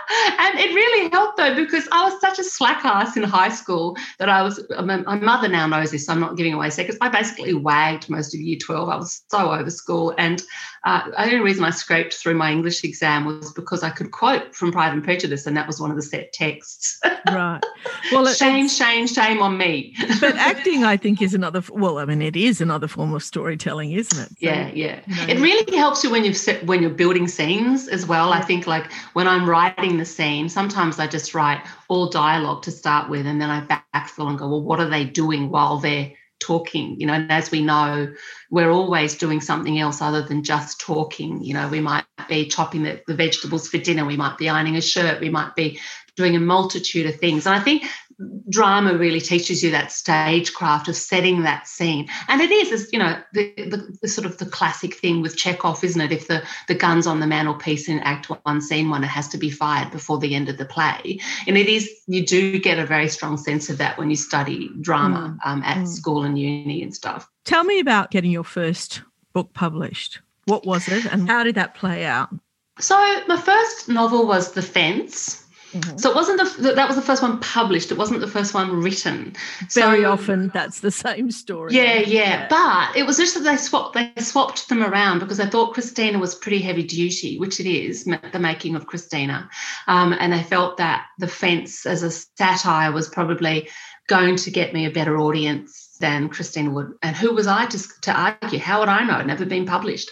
and 0.38 0.58
it 0.58 0.74
really 0.74 1.10
helped 1.10 1.36
though 1.36 1.54
because 1.54 1.86
I 1.92 2.04
was 2.04 2.20
such 2.20 2.38
a 2.38 2.44
slack 2.44 2.84
ass 2.84 3.16
in 3.16 3.22
high 3.22 3.50
school 3.50 3.96
that 4.18 4.28
I 4.28 4.42
was. 4.42 4.60
My 4.82 5.16
mother 5.16 5.48
now 5.48 5.66
knows 5.66 5.90
this. 5.90 6.06
So 6.06 6.12
I'm 6.12 6.20
not 6.20 6.36
giving 6.36 6.54
away 6.54 6.70
secrets. 6.70 6.98
I 7.00 7.08
basically 7.08 7.54
wagged 7.54 8.08
most 8.08 8.34
of 8.34 8.40
year 8.40 8.58
twelve. 8.58 8.88
I 8.88 8.96
was 8.96 9.22
so 9.28 9.52
over 9.52 9.70
school, 9.70 10.14
and 10.16 10.42
uh, 10.84 11.10
the 11.10 11.22
only 11.24 11.40
reason 11.40 11.64
I 11.64 11.70
scraped 11.70 12.14
through 12.14 12.34
my 12.34 12.50
English 12.50 12.82
exam 12.84 13.26
was 13.26 13.52
because 13.52 13.82
I 13.82 13.90
could 13.90 14.10
quote 14.10 14.54
from 14.54 14.72
Pride 14.72 14.92
and 14.94 15.04
Prejudice, 15.04 15.46
and 15.46 15.56
that 15.56 15.66
was 15.66 15.80
one 15.80 15.90
of 15.90 15.96
the 15.96 16.02
set 16.02 16.32
texts. 16.32 16.98
right. 17.26 17.60
Well, 18.10 18.26
shame, 18.32 18.68
shame, 18.68 19.06
shame 19.06 19.42
on 19.42 19.58
me. 19.58 19.94
but 20.20 20.36
acting, 20.36 20.84
I 20.84 20.96
think, 20.96 21.20
is 21.20 21.34
another. 21.34 21.62
Well, 21.70 21.98
I 21.98 22.06
mean, 22.06 22.22
it 22.22 22.36
is 22.36 22.62
another 22.62 22.88
form 22.88 23.12
of 23.12 23.22
storytelling, 23.22 23.92
isn't 23.92 24.18
it? 24.18 24.28
So, 24.28 24.34
yeah, 24.38 24.70
yeah. 24.72 25.00
You 25.06 25.16
know, 25.16 25.32
it 25.34 25.40
really 25.40 25.76
helps 25.76 26.02
you 26.02 26.10
when 26.10 26.24
you've 26.24 26.36
set, 26.36 26.64
when 26.64 26.80
you're 26.80 26.90
building 26.90 27.28
scenes 27.28 27.88
as 27.88 28.06
well. 28.06 28.32
I 28.32 28.40
think, 28.40 28.66
like 28.66 28.90
when 29.12 29.28
I'm 29.28 29.48
writing 29.48 29.97
the 29.98 30.04
scene, 30.04 30.48
sometimes 30.48 30.98
I 30.98 31.06
just 31.06 31.34
write 31.34 31.64
all 31.88 32.08
dialogue 32.08 32.62
to 32.64 32.70
start 32.70 33.10
with, 33.10 33.26
and 33.26 33.40
then 33.40 33.50
I 33.50 33.60
backfill 33.94 34.28
and 34.28 34.38
go, 34.38 34.48
well, 34.48 34.62
what 34.62 34.80
are 34.80 34.88
they 34.88 35.04
doing 35.04 35.50
while 35.50 35.78
they're 35.78 36.12
talking? 36.40 37.00
You 37.00 37.06
know 37.06 37.14
and 37.14 37.30
as 37.30 37.50
we 37.50 37.62
know 37.62 38.14
we're 38.50 38.70
always 38.70 39.16
doing 39.16 39.40
something 39.40 39.78
else 39.78 40.00
other 40.00 40.22
than 40.22 40.44
just 40.44 40.80
talking. 40.80 41.42
You 41.42 41.54
know 41.54 41.68
we 41.68 41.80
might 41.80 42.04
be 42.28 42.46
chopping 42.46 42.84
the, 42.84 43.02
the 43.06 43.14
vegetables 43.14 43.68
for 43.68 43.78
dinner 43.78 44.04
we 44.04 44.16
might 44.16 44.38
be 44.38 44.48
ironing 44.48 44.76
a 44.76 44.80
shirt 44.80 45.20
we 45.20 45.30
might 45.30 45.54
be 45.54 45.80
doing 46.16 46.36
a 46.36 46.40
multitude 46.40 47.06
of 47.06 47.16
things. 47.16 47.46
And 47.46 47.54
i 47.54 47.60
think 47.60 47.84
drama 48.48 48.96
really 48.96 49.20
teaches 49.20 49.62
you 49.62 49.70
that 49.70 49.92
stagecraft 49.92 50.88
of 50.88 50.96
setting 50.96 51.42
that 51.42 51.68
scene. 51.68 52.08
And 52.26 52.40
it 52.40 52.50
is, 52.50 52.88
you 52.92 52.98
know, 52.98 53.20
the, 53.32 53.52
the, 53.56 53.98
the, 54.02 54.08
sort 54.08 54.26
of 54.26 54.38
the 54.38 54.46
classic 54.46 54.94
thing 54.94 55.22
with 55.22 55.36
Chekhov, 55.36 55.84
isn't 55.84 56.00
it? 56.00 56.12
If 56.12 56.26
the, 56.26 56.42
the 56.66 56.74
gun's 56.74 57.06
on 57.06 57.20
the 57.20 57.26
mantelpiece 57.26 57.88
in 57.88 58.00
Act 58.00 58.26
One, 58.26 58.60
Scene 58.60 58.90
One, 58.90 59.04
it 59.04 59.08
has 59.08 59.28
to 59.28 59.38
be 59.38 59.50
fired 59.50 59.92
before 59.92 60.18
the 60.18 60.34
end 60.34 60.48
of 60.48 60.58
the 60.58 60.64
play. 60.64 61.20
And 61.46 61.56
it 61.56 61.68
is, 61.68 61.88
you 62.06 62.26
do 62.26 62.58
get 62.58 62.78
a 62.78 62.86
very 62.86 63.08
strong 63.08 63.36
sense 63.36 63.70
of 63.70 63.78
that 63.78 63.98
when 63.98 64.10
you 64.10 64.16
study 64.16 64.70
drama 64.80 65.36
mm. 65.38 65.48
um, 65.48 65.62
at 65.62 65.78
mm. 65.78 65.88
school 65.88 66.24
and 66.24 66.38
uni 66.38 66.82
and 66.82 66.94
stuff. 66.94 67.28
Tell 67.44 67.64
me 67.64 67.78
about 67.78 68.10
getting 68.10 68.32
your 68.32 68.44
first 68.44 69.02
book 69.32 69.52
published. 69.54 70.20
What 70.46 70.66
was 70.66 70.88
it 70.88 71.04
and 71.04 71.28
how 71.28 71.44
did 71.44 71.54
that 71.54 71.74
play 71.74 72.04
out? 72.04 72.30
So, 72.80 72.96
my 73.26 73.36
first 73.36 73.88
novel 73.88 74.26
was 74.26 74.52
The 74.52 74.62
Fence 74.62 75.44
Mm-hmm. 75.72 75.98
So 75.98 76.10
it 76.10 76.14
wasn't 76.14 76.38
the 76.38 76.72
that 76.72 76.86
was 76.86 76.96
the 76.96 77.02
first 77.02 77.22
one 77.22 77.38
published. 77.40 77.90
It 77.90 77.98
wasn't 77.98 78.20
the 78.20 78.26
first 78.26 78.54
one 78.54 78.80
written. 78.80 79.34
Very 79.72 80.02
so, 80.02 80.12
often 80.12 80.50
that's 80.54 80.80
the 80.80 80.90
same 81.06 81.30
story. 81.30 81.74
Yeah, 81.74 81.94
yeah, 81.94 82.06
yeah, 82.06 82.48
But 82.48 82.96
it 82.96 83.06
was 83.06 83.18
just 83.18 83.34
that 83.34 83.40
they 83.40 83.56
swapped 83.56 83.94
they 83.94 84.12
swapped 84.18 84.68
them 84.68 84.82
around 84.82 85.18
because 85.18 85.40
I 85.40 85.46
thought 85.46 85.74
Christina 85.74 86.18
was 86.18 86.34
pretty 86.34 86.60
heavy 86.60 86.84
duty, 86.84 87.38
which 87.38 87.60
it 87.60 87.66
is, 87.66 88.04
the 88.04 88.38
making 88.38 88.76
of 88.76 88.86
Christina, 88.86 89.48
um, 89.86 90.14
and 90.18 90.32
they 90.32 90.42
felt 90.42 90.78
that 90.78 91.06
the 91.18 91.28
fence 91.28 91.84
as 91.84 92.02
a 92.02 92.10
satire 92.10 92.92
was 92.92 93.08
probably 93.08 93.68
going 94.08 94.36
to 94.36 94.50
get 94.50 94.72
me 94.72 94.86
a 94.86 94.90
better 94.90 95.18
audience 95.18 95.96
than 96.00 96.28
Christina 96.28 96.70
would. 96.70 96.92
And 97.02 97.14
who 97.14 97.34
was 97.34 97.46
I 97.46 97.66
to, 97.66 98.00
to 98.02 98.12
argue? 98.12 98.58
How 98.58 98.80
would 98.80 98.88
I 98.88 99.04
know? 99.04 99.18
It 99.18 99.26
never 99.26 99.44
been 99.44 99.66
published. 99.66 100.10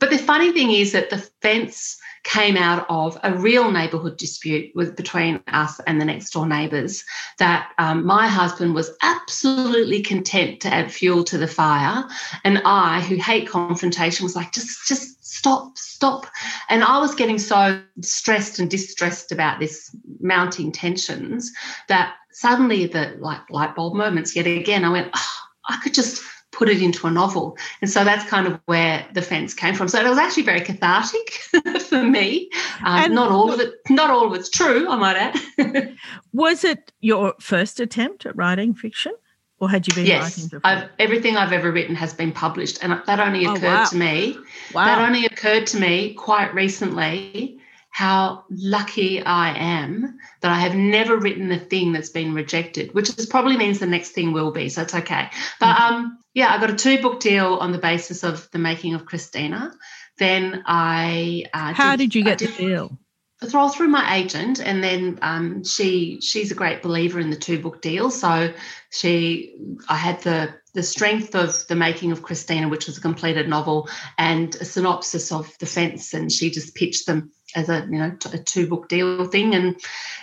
But 0.00 0.10
the 0.10 0.18
funny 0.18 0.52
thing 0.52 0.72
is 0.72 0.92
that 0.92 1.10
the 1.10 1.18
fence 1.42 1.96
came 2.26 2.56
out 2.56 2.84
of 2.88 3.16
a 3.22 3.32
real 3.32 3.70
neighbourhood 3.70 4.16
dispute 4.16 4.74
with 4.74 4.96
between 4.96 5.40
us 5.46 5.78
and 5.86 6.00
the 6.00 6.04
next 6.04 6.30
door 6.30 6.46
neighbours. 6.46 7.04
That 7.38 7.70
um, 7.78 8.04
my 8.04 8.26
husband 8.26 8.74
was 8.74 8.90
absolutely 9.02 10.02
content 10.02 10.60
to 10.62 10.74
add 10.74 10.92
fuel 10.92 11.22
to 11.24 11.38
the 11.38 11.46
fire, 11.46 12.04
and 12.42 12.60
I, 12.64 13.00
who 13.02 13.14
hate 13.14 13.48
confrontation, 13.48 14.24
was 14.24 14.34
like, 14.34 14.52
just, 14.52 14.88
just 14.88 15.24
stop, 15.24 15.78
stop. 15.78 16.26
And 16.68 16.82
I 16.82 16.98
was 16.98 17.14
getting 17.14 17.38
so 17.38 17.80
stressed 18.00 18.58
and 18.58 18.68
distressed 18.68 19.30
about 19.30 19.60
this 19.60 19.94
mounting 20.20 20.72
tensions 20.72 21.52
that 21.88 22.14
suddenly 22.32 22.86
the 22.86 23.16
like 23.20 23.48
light 23.50 23.76
bulb 23.76 23.94
moments 23.94 24.34
yet 24.34 24.46
again. 24.46 24.84
I 24.84 24.90
went, 24.90 25.10
oh, 25.14 25.36
I 25.68 25.78
could 25.82 25.94
just 25.94 26.20
put 26.56 26.68
it 26.70 26.80
into 26.80 27.06
a 27.06 27.10
novel. 27.10 27.56
And 27.82 27.90
so 27.90 28.02
that's 28.02 28.28
kind 28.28 28.46
of 28.46 28.58
where 28.64 29.06
the 29.12 29.20
fence 29.20 29.52
came 29.52 29.74
from. 29.74 29.88
So 29.88 30.00
it 30.00 30.08
was 30.08 30.18
actually 30.18 30.44
very 30.44 30.62
cathartic 30.62 31.32
for 31.82 32.02
me. 32.02 32.50
Um, 32.84 33.14
not 33.14 33.30
all 33.30 33.52
of 33.52 33.60
it, 33.60 33.74
not 33.90 34.10
all 34.10 34.26
of 34.26 34.34
it's 34.34 34.48
true, 34.48 34.88
I 34.88 34.96
might 34.96 35.16
add. 35.16 35.96
was 36.32 36.64
it 36.64 36.92
your 37.00 37.34
first 37.40 37.78
attempt 37.78 38.24
at 38.24 38.34
writing 38.36 38.74
fiction? 38.74 39.12
Or 39.58 39.70
had 39.70 39.86
you 39.86 39.94
been 39.94 40.06
yes, 40.06 40.22
writing 40.22 40.48
before? 40.48 40.60
I've, 40.64 40.88
everything 40.98 41.36
I've 41.36 41.52
ever 41.52 41.72
written 41.72 41.94
has 41.94 42.12
been 42.12 42.32
published. 42.32 42.78
And 42.82 43.00
that 43.06 43.20
only 43.20 43.44
occurred 43.44 43.64
oh, 43.64 43.74
wow. 43.74 43.84
to 43.84 43.96
me. 43.96 44.38
Wow. 44.74 44.84
That 44.84 45.06
only 45.06 45.24
occurred 45.24 45.66
to 45.68 45.80
me 45.80 46.14
quite 46.14 46.54
recently 46.54 47.58
how 47.96 48.44
lucky 48.50 49.22
I 49.22 49.56
am 49.56 50.18
that 50.42 50.52
I 50.52 50.60
have 50.60 50.74
never 50.74 51.16
written 51.16 51.50
a 51.50 51.58
thing 51.58 51.92
that's 51.92 52.10
been 52.10 52.34
rejected, 52.34 52.92
which 52.92 53.08
is 53.08 53.24
probably 53.24 53.56
means 53.56 53.78
the 53.78 53.86
next 53.86 54.10
thing 54.10 54.34
will 54.34 54.50
be. 54.50 54.68
So 54.68 54.82
it's 54.82 54.94
okay. 54.94 55.30
But 55.58 55.76
mm-hmm. 55.76 55.94
um, 55.94 56.18
yeah, 56.34 56.52
I 56.52 56.60
got 56.60 56.68
a 56.68 56.74
two 56.74 57.00
book 57.00 57.20
deal 57.20 57.54
on 57.54 57.72
the 57.72 57.78
basis 57.78 58.22
of 58.22 58.50
the 58.50 58.58
making 58.58 58.92
of 58.92 59.06
Christina. 59.06 59.72
Then 60.18 60.62
I 60.66 61.46
uh, 61.54 61.72
how 61.72 61.92
did, 61.92 62.10
did 62.10 62.16
you 62.16 62.24
get 62.24 62.36
did, 62.36 62.50
the 62.50 62.66
deal? 62.66 62.98
Through 63.42 63.70
through 63.70 63.88
my 63.88 64.16
agent, 64.16 64.60
and 64.60 64.84
then 64.84 65.18
um, 65.22 65.64
she 65.64 66.20
she's 66.20 66.50
a 66.50 66.54
great 66.54 66.82
believer 66.82 67.18
in 67.18 67.30
the 67.30 67.36
two 67.36 67.58
book 67.58 67.80
deal. 67.80 68.10
So 68.10 68.52
she 68.90 69.56
I 69.88 69.96
had 69.96 70.20
the 70.20 70.54
the 70.74 70.82
strength 70.82 71.34
of 71.34 71.66
the 71.68 71.76
making 71.76 72.12
of 72.12 72.22
Christina, 72.22 72.68
which 72.68 72.88
was 72.88 72.98
a 72.98 73.00
completed 73.00 73.48
novel, 73.48 73.88
and 74.18 74.54
a 74.56 74.66
synopsis 74.66 75.32
of 75.32 75.56
the 75.60 75.66
fence, 75.66 76.12
and 76.12 76.30
she 76.30 76.50
just 76.50 76.74
pitched 76.74 77.06
them 77.06 77.32
as 77.56 77.70
a 77.70 77.86
you 77.90 77.98
know 77.98 78.16
a 78.32 78.38
two 78.38 78.68
book 78.68 78.88
deal 78.88 79.24
thing. 79.24 79.54
And 79.54 79.76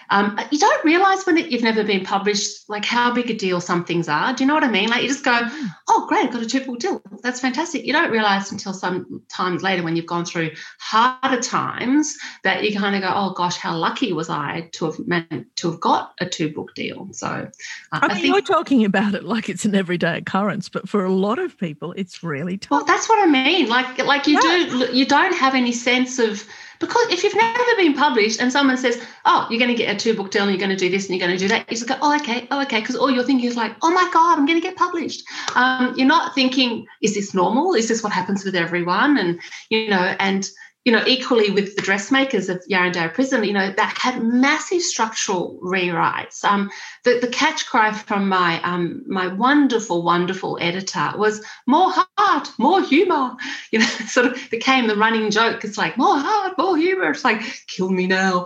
um, 0.10 0.39
you 0.52 0.60
don't 0.60 0.86
realize 0.86 1.26
when 1.26 1.38
it, 1.38 1.50
you've 1.50 1.63
never 1.63 1.84
been 1.84 2.06
published 2.06 2.69
like 2.69 2.86
how 2.86 3.12
big 3.12 3.32
a 3.32 3.34
deal 3.34 3.60
some 3.60 3.84
things 3.84 4.08
are. 4.08 4.34
Do 4.34 4.43
you 4.43 4.48
know 4.48 4.54
what 4.54 4.63
i 4.63 4.69
mean? 4.69 4.89
Like 4.89 5.02
you 5.02 5.08
just 5.08 5.26
go 5.26 5.32
mm. 5.32 5.69
oh 5.89 6.06
great 6.08 6.26
I've 6.26 6.34
got 6.34 6.43
a 6.43 6.46
two 6.46 6.63
book 6.63 6.80
deal. 6.80 7.02
That's 7.24 7.39
fantastic. 7.39 7.84
You 7.84 7.93
don't 7.93 8.12
realize 8.12 8.52
until 8.52 8.74
some 8.74 9.24
times 9.28 9.63
later 9.63 9.84
when 9.84 9.96
you've 9.96 10.06
gone 10.06 10.26
through 10.26 10.52
harder 10.80 11.41
times 11.41 12.15
that 12.43 12.63
you 12.63 12.78
kind 12.78 12.96
of 12.96 13.02
go 13.02 13.12
oh 13.13 13.32
gosh 13.32 13.58
how 13.58 13.76
lucky 13.76 14.13
was 14.13 14.30
i 14.30 14.69
to 14.74 14.86
have 14.86 15.00
meant 15.00 15.48
to 15.56 15.72
have 15.72 15.80
got 15.80 16.13
a 16.22 16.26
two 16.28 16.54
book 16.54 16.74
deal? 16.76 17.10
So 17.12 17.28
uh, 17.28 17.50
I, 17.91 18.08
mean, 18.08 18.12
I 18.12 18.13
think, 18.13 18.26
you're 18.28 18.41
talking 18.41 18.86
about 18.86 19.15
it 19.15 19.24
like 19.24 19.50
it's 19.50 19.65
an 19.65 19.74
everyday 19.74 20.19
occurrence 20.19 20.69
but 20.69 20.88
for 20.88 21.04
a 21.04 21.12
lot 21.12 21.39
of 21.39 21.58
people 21.58 21.93
it's 21.93 22.24
really 22.24 22.58
tough. 22.58 22.72
well 22.72 22.86
that's 22.86 23.10
what 23.10 23.28
i 23.28 23.30
mean. 23.30 23.67
Like 23.67 23.98
like 24.06 24.28
you 24.28 24.39
yeah. 24.43 24.69
do 24.69 24.96
you 24.96 25.06
don't 25.06 25.34
have 25.34 25.56
any 25.56 25.72
sense 25.72 26.19
of 26.19 26.43
because 26.84 27.13
if 27.13 27.24
you've 27.24 27.36
never 27.36 27.76
been 27.78 27.93
published 27.93 28.41
and 28.41 28.52
someone 28.52 28.78
says, 28.78 29.02
oh, 29.26 29.48
you're 29.50 29.60
going 29.60 29.72
to 29.72 29.78
get 29.78 29.96
a 29.96 29.98
two 29.98 30.13
book 30.13 30.32
deal 30.32 30.43
and 30.43 30.52
you're 30.52 30.60
going 30.60 30.69
to 30.69 30.76
do 30.76 30.89
this 30.89 31.08
and 31.08 31.17
you're 31.17 31.26
going 31.26 31.38
to 31.38 31.41
do 31.41 31.48
that, 31.48 31.69
you 31.72 31.78
just 31.78 31.88
go, 31.88 31.96
oh, 32.02 32.15
okay, 32.17 32.46
oh, 32.52 32.62
okay. 32.63 32.82
Because 32.82 32.98
all 32.98 33.10
you're 33.10 33.24
thinking 33.24 33.48
is 33.48 33.56
like, 33.56 33.74
oh 33.82 33.91
my 33.91 34.10
God, 34.12 34.38
I'm 34.38 34.46
going 34.46 34.60
to 34.60 34.67
get 34.67 34.76
published. 34.76 35.24
Um, 35.56 35.93
you're 35.96 36.08
not 36.08 36.36
thinking, 36.36 36.86
is 37.02 37.15
this 37.15 37.34
normal? 37.34 37.74
Is 37.74 37.88
this 37.88 38.04
what 38.04 38.12
happens 38.12 38.43
with 38.43 38.56
everyone? 38.56 39.17
And, 39.17 39.39
you 39.69 39.89
know, 39.89 40.15
and 40.19 40.50
you 40.86 40.91
know, 40.91 41.04
equally 41.08 41.50
with 41.50 41.78
the 41.78 41.82
dressmakers 41.82 42.50
of 42.50 42.62
Yarrandarrah 42.69 43.13
Prison, 43.13 43.46
you 43.46 43.54
know, 43.54 43.72
that 43.72 43.98
had 43.98 44.22
massive 44.22 44.82
structural 44.82 45.58
rewrites. 45.63 46.43
Um, 46.43 46.69
the, 47.06 47.19
the 47.22 47.30
catch 47.30 47.67
cry 47.67 47.93
from 47.93 48.28
my 48.28 48.62
um, 48.63 49.04
my 49.08 49.28
wonderful, 49.28 50.04
wonderful 50.04 50.58
editor 50.60 51.12
was 51.15 51.41
more 51.67 51.93
heart, 52.17 52.50
more 52.58 52.82
humour. 52.82 53.36
You 53.72 53.80
know, 53.80 53.86
sort 53.86 54.28
of 54.28 54.38
became 54.52 54.86
the 54.86 54.96
running 54.96 55.32
joke. 55.32 55.65
It's 55.65 55.80
like 55.80 55.98
more 55.98 56.15
heart, 56.19 56.56
more 56.60 56.78
humour. 56.78 57.10
It's 57.10 57.24
like 57.24 57.41
kill 57.65 57.89
me 57.89 58.06
now. 58.06 58.46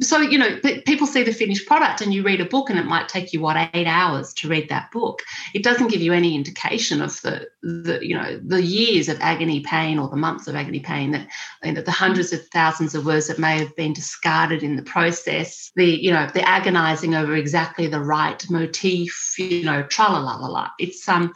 So 0.00 0.20
you 0.20 0.38
know, 0.38 0.58
people 0.86 1.06
see 1.06 1.22
the 1.22 1.32
finished 1.32 1.66
product, 1.66 2.00
and 2.00 2.14
you 2.14 2.22
read 2.22 2.40
a 2.40 2.46
book, 2.46 2.70
and 2.70 2.78
it 2.78 2.86
might 2.86 3.10
take 3.10 3.34
you 3.34 3.42
what 3.42 3.70
eight 3.74 3.86
hours 3.86 4.32
to 4.34 4.48
read 4.48 4.70
that 4.70 4.90
book. 4.90 5.20
It 5.52 5.62
doesn't 5.62 5.88
give 5.88 6.00
you 6.00 6.14
any 6.14 6.34
indication 6.34 7.02
of 7.02 7.20
the 7.20 7.46
the 7.62 7.98
you 8.00 8.16
know 8.16 8.40
the 8.42 8.62
years 8.62 9.10
of 9.10 9.20
agony, 9.20 9.60
pain, 9.60 9.98
or 9.98 10.08
the 10.08 10.16
months 10.16 10.46
of 10.46 10.54
agony, 10.54 10.80
pain 10.80 11.10
that 11.10 11.28
know, 11.72 11.82
the 11.82 11.90
hundreds 11.90 12.32
of 12.32 12.46
thousands 12.48 12.94
of 12.94 13.06
words 13.06 13.28
that 13.28 13.38
may 13.38 13.58
have 13.58 13.74
been 13.76 13.92
discarded 13.92 14.62
in 14.62 14.76
the 14.76 14.82
process, 14.82 15.70
the, 15.76 15.84
you 15.84 16.10
know, 16.10 16.28
the 16.34 16.46
agonizing 16.46 17.14
over 17.14 17.34
exactly 17.34 17.86
the 17.86 18.00
right 18.00 18.44
motif, 18.50 19.34
you 19.38 19.64
know, 19.64 19.82
tra 19.84 20.04
la 20.04 20.18
la 20.18 20.36
la 20.36 20.46
la. 20.46 20.70
It's, 20.78 21.08
um, 21.08 21.32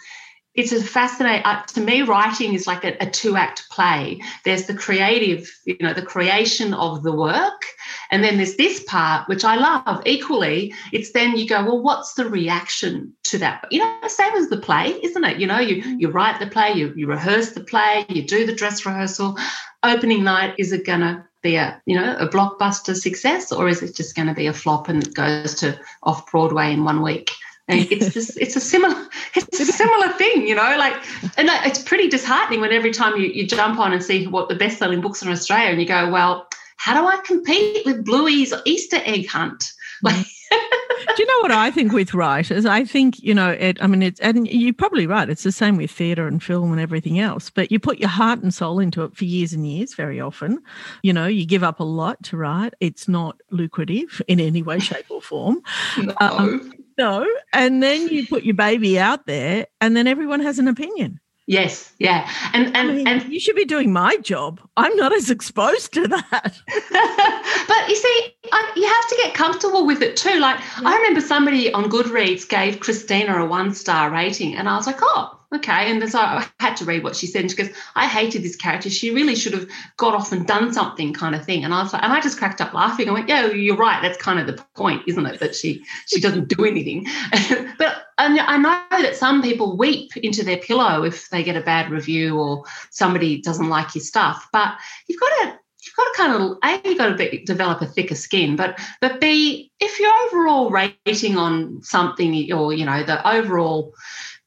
it's 0.58 0.72
a 0.72 0.82
fascinating 0.82 1.44
uh, 1.44 1.62
to 1.66 1.80
me 1.80 2.02
writing 2.02 2.52
is 2.52 2.66
like 2.66 2.84
a, 2.84 2.96
a, 3.00 3.08
two 3.08 3.36
act 3.36 3.70
play. 3.70 4.20
There's 4.44 4.66
the 4.66 4.74
creative 4.74 5.48
you 5.64 5.76
know 5.80 5.94
the 5.94 6.02
creation 6.02 6.74
of 6.74 7.04
the 7.04 7.12
work 7.12 7.62
and 8.10 8.24
then 8.24 8.36
there's 8.36 8.56
this 8.56 8.82
part 8.82 9.28
which 9.28 9.44
i 9.44 9.54
love. 9.54 10.02
Equally 10.04 10.74
it's 10.92 11.12
then 11.12 11.36
you 11.36 11.46
go 11.48 11.64
well 11.64 11.80
what's 11.80 12.14
the 12.14 12.28
reaction 12.28 13.14
to 13.24 13.38
that? 13.38 13.66
You 13.70 13.78
know 13.78 13.96
same 14.08 14.34
as 14.34 14.48
the 14.48 14.58
play 14.58 14.98
isn't 15.02 15.24
it? 15.24 15.38
You 15.38 15.46
know 15.46 15.60
you 15.60 15.82
mm. 15.82 16.00
you 16.00 16.10
write 16.10 16.40
the 16.40 16.48
play 16.48 16.72
you, 16.72 16.92
you 16.96 17.06
rehearse 17.06 17.52
the 17.52 17.62
play 17.62 18.04
you 18.08 18.26
do 18.26 18.44
the 18.44 18.54
dress 18.54 18.84
rehearsal. 18.84 19.38
Opening 19.84 20.24
night 20.24 20.54
is 20.58 20.72
it 20.72 20.84
going 20.84 21.00
to 21.00 21.24
be 21.40 21.54
a 21.54 21.80
you 21.86 21.94
know 21.94 22.16
a 22.16 22.28
blockbuster 22.28 22.96
success 22.96 23.52
or 23.52 23.68
is 23.68 23.80
it 23.80 23.94
just 23.94 24.16
going 24.16 24.26
to 24.26 24.34
be 24.34 24.48
a 24.48 24.52
flop 24.52 24.88
and 24.88 25.06
it 25.06 25.14
goes 25.14 25.54
to 25.54 25.78
off 26.02 26.28
broadway 26.32 26.72
in 26.72 26.82
one 26.82 27.00
week 27.00 27.30
it's 27.68 28.14
just 28.14 28.38
it's 28.38 28.56
a 28.56 28.60
similar 28.60 29.06
it's 29.34 29.60
a 29.60 29.66
similar 29.66 30.08
thing 30.14 30.46
you 30.46 30.54
know 30.54 30.76
like 30.78 30.94
and 31.36 31.48
it's 31.66 31.82
pretty 31.82 32.08
disheartening 32.08 32.60
when 32.60 32.72
every 32.72 32.92
time 32.92 33.16
you, 33.20 33.28
you 33.28 33.46
jump 33.46 33.78
on 33.78 33.92
and 33.92 34.02
see 34.02 34.26
what 34.26 34.48
the 34.48 34.54
best 34.54 34.78
selling 34.78 35.00
books 35.00 35.22
in 35.22 35.28
australia 35.28 35.70
and 35.70 35.80
you 35.80 35.86
go 35.86 36.10
well 36.10 36.48
how 36.76 36.98
do 36.98 37.06
i 37.06 37.20
compete 37.24 37.84
with 37.84 38.04
bluey's 38.04 38.54
easter 38.64 39.00
egg 39.04 39.26
hunt 39.28 39.72
like 40.02 40.14
mm. 40.14 40.34
Do 41.16 41.22
you 41.22 41.26
know 41.26 41.42
what 41.42 41.52
I 41.52 41.70
think 41.70 41.92
with 41.92 42.14
writers? 42.14 42.66
I 42.66 42.84
think, 42.84 43.20
you 43.22 43.34
know, 43.34 43.50
it, 43.50 43.82
I 43.82 43.86
mean, 43.86 44.02
it's, 44.02 44.20
and 44.20 44.46
you're 44.48 44.72
probably 44.72 45.06
right. 45.06 45.28
It's 45.28 45.42
the 45.42 45.52
same 45.52 45.76
with 45.76 45.90
theatre 45.90 46.26
and 46.26 46.42
film 46.42 46.72
and 46.72 46.80
everything 46.80 47.18
else, 47.18 47.50
but 47.50 47.70
you 47.70 47.78
put 47.78 47.98
your 47.98 48.08
heart 48.08 48.42
and 48.42 48.52
soul 48.52 48.78
into 48.78 49.02
it 49.04 49.16
for 49.16 49.24
years 49.24 49.52
and 49.52 49.66
years, 49.66 49.94
very 49.94 50.20
often. 50.20 50.60
You 51.02 51.12
know, 51.12 51.26
you 51.26 51.46
give 51.46 51.62
up 51.62 51.80
a 51.80 51.84
lot 51.84 52.22
to 52.24 52.36
write. 52.36 52.74
It's 52.80 53.08
not 53.08 53.40
lucrative 53.50 54.22
in 54.28 54.40
any 54.40 54.62
way, 54.62 54.78
shape, 54.78 55.06
or 55.10 55.22
form. 55.22 55.62
No. 55.98 56.14
Um, 56.20 56.72
no. 56.98 57.26
And 57.52 57.82
then 57.82 58.08
you 58.08 58.26
put 58.26 58.44
your 58.44 58.54
baby 58.54 58.98
out 58.98 59.26
there, 59.26 59.66
and 59.80 59.96
then 59.96 60.06
everyone 60.06 60.40
has 60.40 60.58
an 60.58 60.68
opinion. 60.68 61.20
Yes, 61.48 61.94
yeah, 61.98 62.30
and 62.52 62.76
and 62.76 62.90
I 62.90 62.92
mean, 62.92 63.08
and 63.08 63.32
you 63.32 63.40
should 63.40 63.56
be 63.56 63.64
doing 63.64 63.90
my 63.90 64.18
job. 64.18 64.60
I'm 64.76 64.94
not 64.96 65.14
as 65.14 65.30
exposed 65.30 65.94
to 65.94 66.06
that. 66.06 66.60
but 67.68 67.88
you 67.88 67.96
see, 67.96 68.34
I, 68.52 68.72
you 68.76 68.86
have 68.86 69.08
to 69.08 69.16
get 69.22 69.34
comfortable 69.34 69.86
with 69.86 70.02
it 70.02 70.14
too. 70.14 70.38
Like 70.40 70.60
yeah. 70.60 70.90
I 70.90 70.96
remember 70.96 71.22
somebody 71.22 71.72
on 71.72 71.84
Goodreads 71.84 72.46
gave 72.46 72.80
Christina 72.80 73.38
a 73.38 73.46
one 73.46 73.72
star 73.72 74.10
rating, 74.10 74.56
and 74.56 74.68
I 74.68 74.76
was 74.76 74.86
like, 74.86 74.98
oh, 75.00 75.37
okay. 75.54 75.90
And 75.90 76.10
so 76.10 76.18
I 76.18 76.46
had 76.60 76.76
to 76.78 76.84
read 76.84 77.02
what 77.02 77.16
she 77.16 77.26
said. 77.26 77.42
And 77.42 77.50
she 77.50 77.56
goes, 77.56 77.70
I 77.94 78.06
hated 78.06 78.42
this 78.42 78.56
character. 78.56 78.90
She 78.90 79.10
really 79.10 79.34
should 79.34 79.54
have 79.54 79.68
got 79.96 80.14
off 80.14 80.32
and 80.32 80.46
done 80.46 80.72
something 80.72 81.12
kind 81.12 81.34
of 81.34 81.44
thing. 81.44 81.64
And 81.64 81.74
I 81.74 81.82
was 81.82 81.92
like, 81.92 82.02
and 82.02 82.12
I 82.12 82.20
just 82.20 82.38
cracked 82.38 82.60
up 82.60 82.74
laughing. 82.74 83.08
I 83.08 83.12
went, 83.12 83.28
yeah, 83.28 83.46
you're 83.46 83.76
right. 83.76 84.00
That's 84.02 84.18
kind 84.18 84.38
of 84.38 84.46
the 84.46 84.62
point, 84.74 85.02
isn't 85.06 85.26
it? 85.26 85.40
That 85.40 85.54
she 85.54 85.84
she 86.06 86.20
doesn't 86.20 86.48
do 86.48 86.64
anything. 86.64 87.06
but 87.78 88.04
I 88.18 88.58
know 88.58 89.02
that 89.02 89.16
some 89.16 89.42
people 89.42 89.76
weep 89.76 90.16
into 90.16 90.44
their 90.44 90.58
pillow 90.58 91.04
if 91.04 91.30
they 91.30 91.42
get 91.42 91.56
a 91.56 91.60
bad 91.60 91.90
review 91.90 92.38
or 92.38 92.64
somebody 92.90 93.40
doesn't 93.40 93.68
like 93.68 93.94
your 93.94 94.02
stuff. 94.02 94.48
But 94.52 94.76
you've 95.06 95.20
got 95.20 95.28
to 95.42 95.58
you've 95.84 95.96
got 95.96 96.04
to 96.04 96.16
kind 96.16 96.32
of 96.34 96.58
a 96.62 96.88
you've 96.88 96.98
got 96.98 97.08
to 97.08 97.14
be, 97.14 97.44
develop 97.44 97.80
a 97.80 97.86
thicker 97.86 98.14
skin 98.14 98.56
but 98.56 98.78
but 99.00 99.20
b 99.20 99.70
if 99.78 100.00
your 100.00 100.12
overall 100.26 100.70
rating 100.70 101.36
on 101.36 101.80
something 101.82 102.52
or 102.52 102.72
you 102.72 102.84
know 102.84 103.04
the 103.04 103.26
overall 103.28 103.94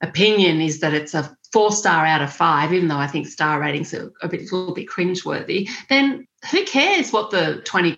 opinion 0.01 0.61
is 0.61 0.79
that 0.79 0.93
it's 0.93 1.13
a 1.13 1.35
four 1.51 1.71
star 1.71 2.05
out 2.05 2.21
of 2.21 2.31
five, 2.31 2.73
even 2.73 2.87
though 2.87 2.97
I 2.97 3.07
think 3.07 3.27
star 3.27 3.59
ratings 3.59 3.93
are 3.93 4.11
a, 4.21 4.27
bit, 4.27 4.41
a 4.51 4.55
little 4.55 4.73
bit 4.73 4.87
cringeworthy, 4.87 5.69
then 5.89 6.27
who 6.49 6.63
cares 6.65 7.11
what 7.11 7.29
the 7.31 7.61
20% 7.65 7.97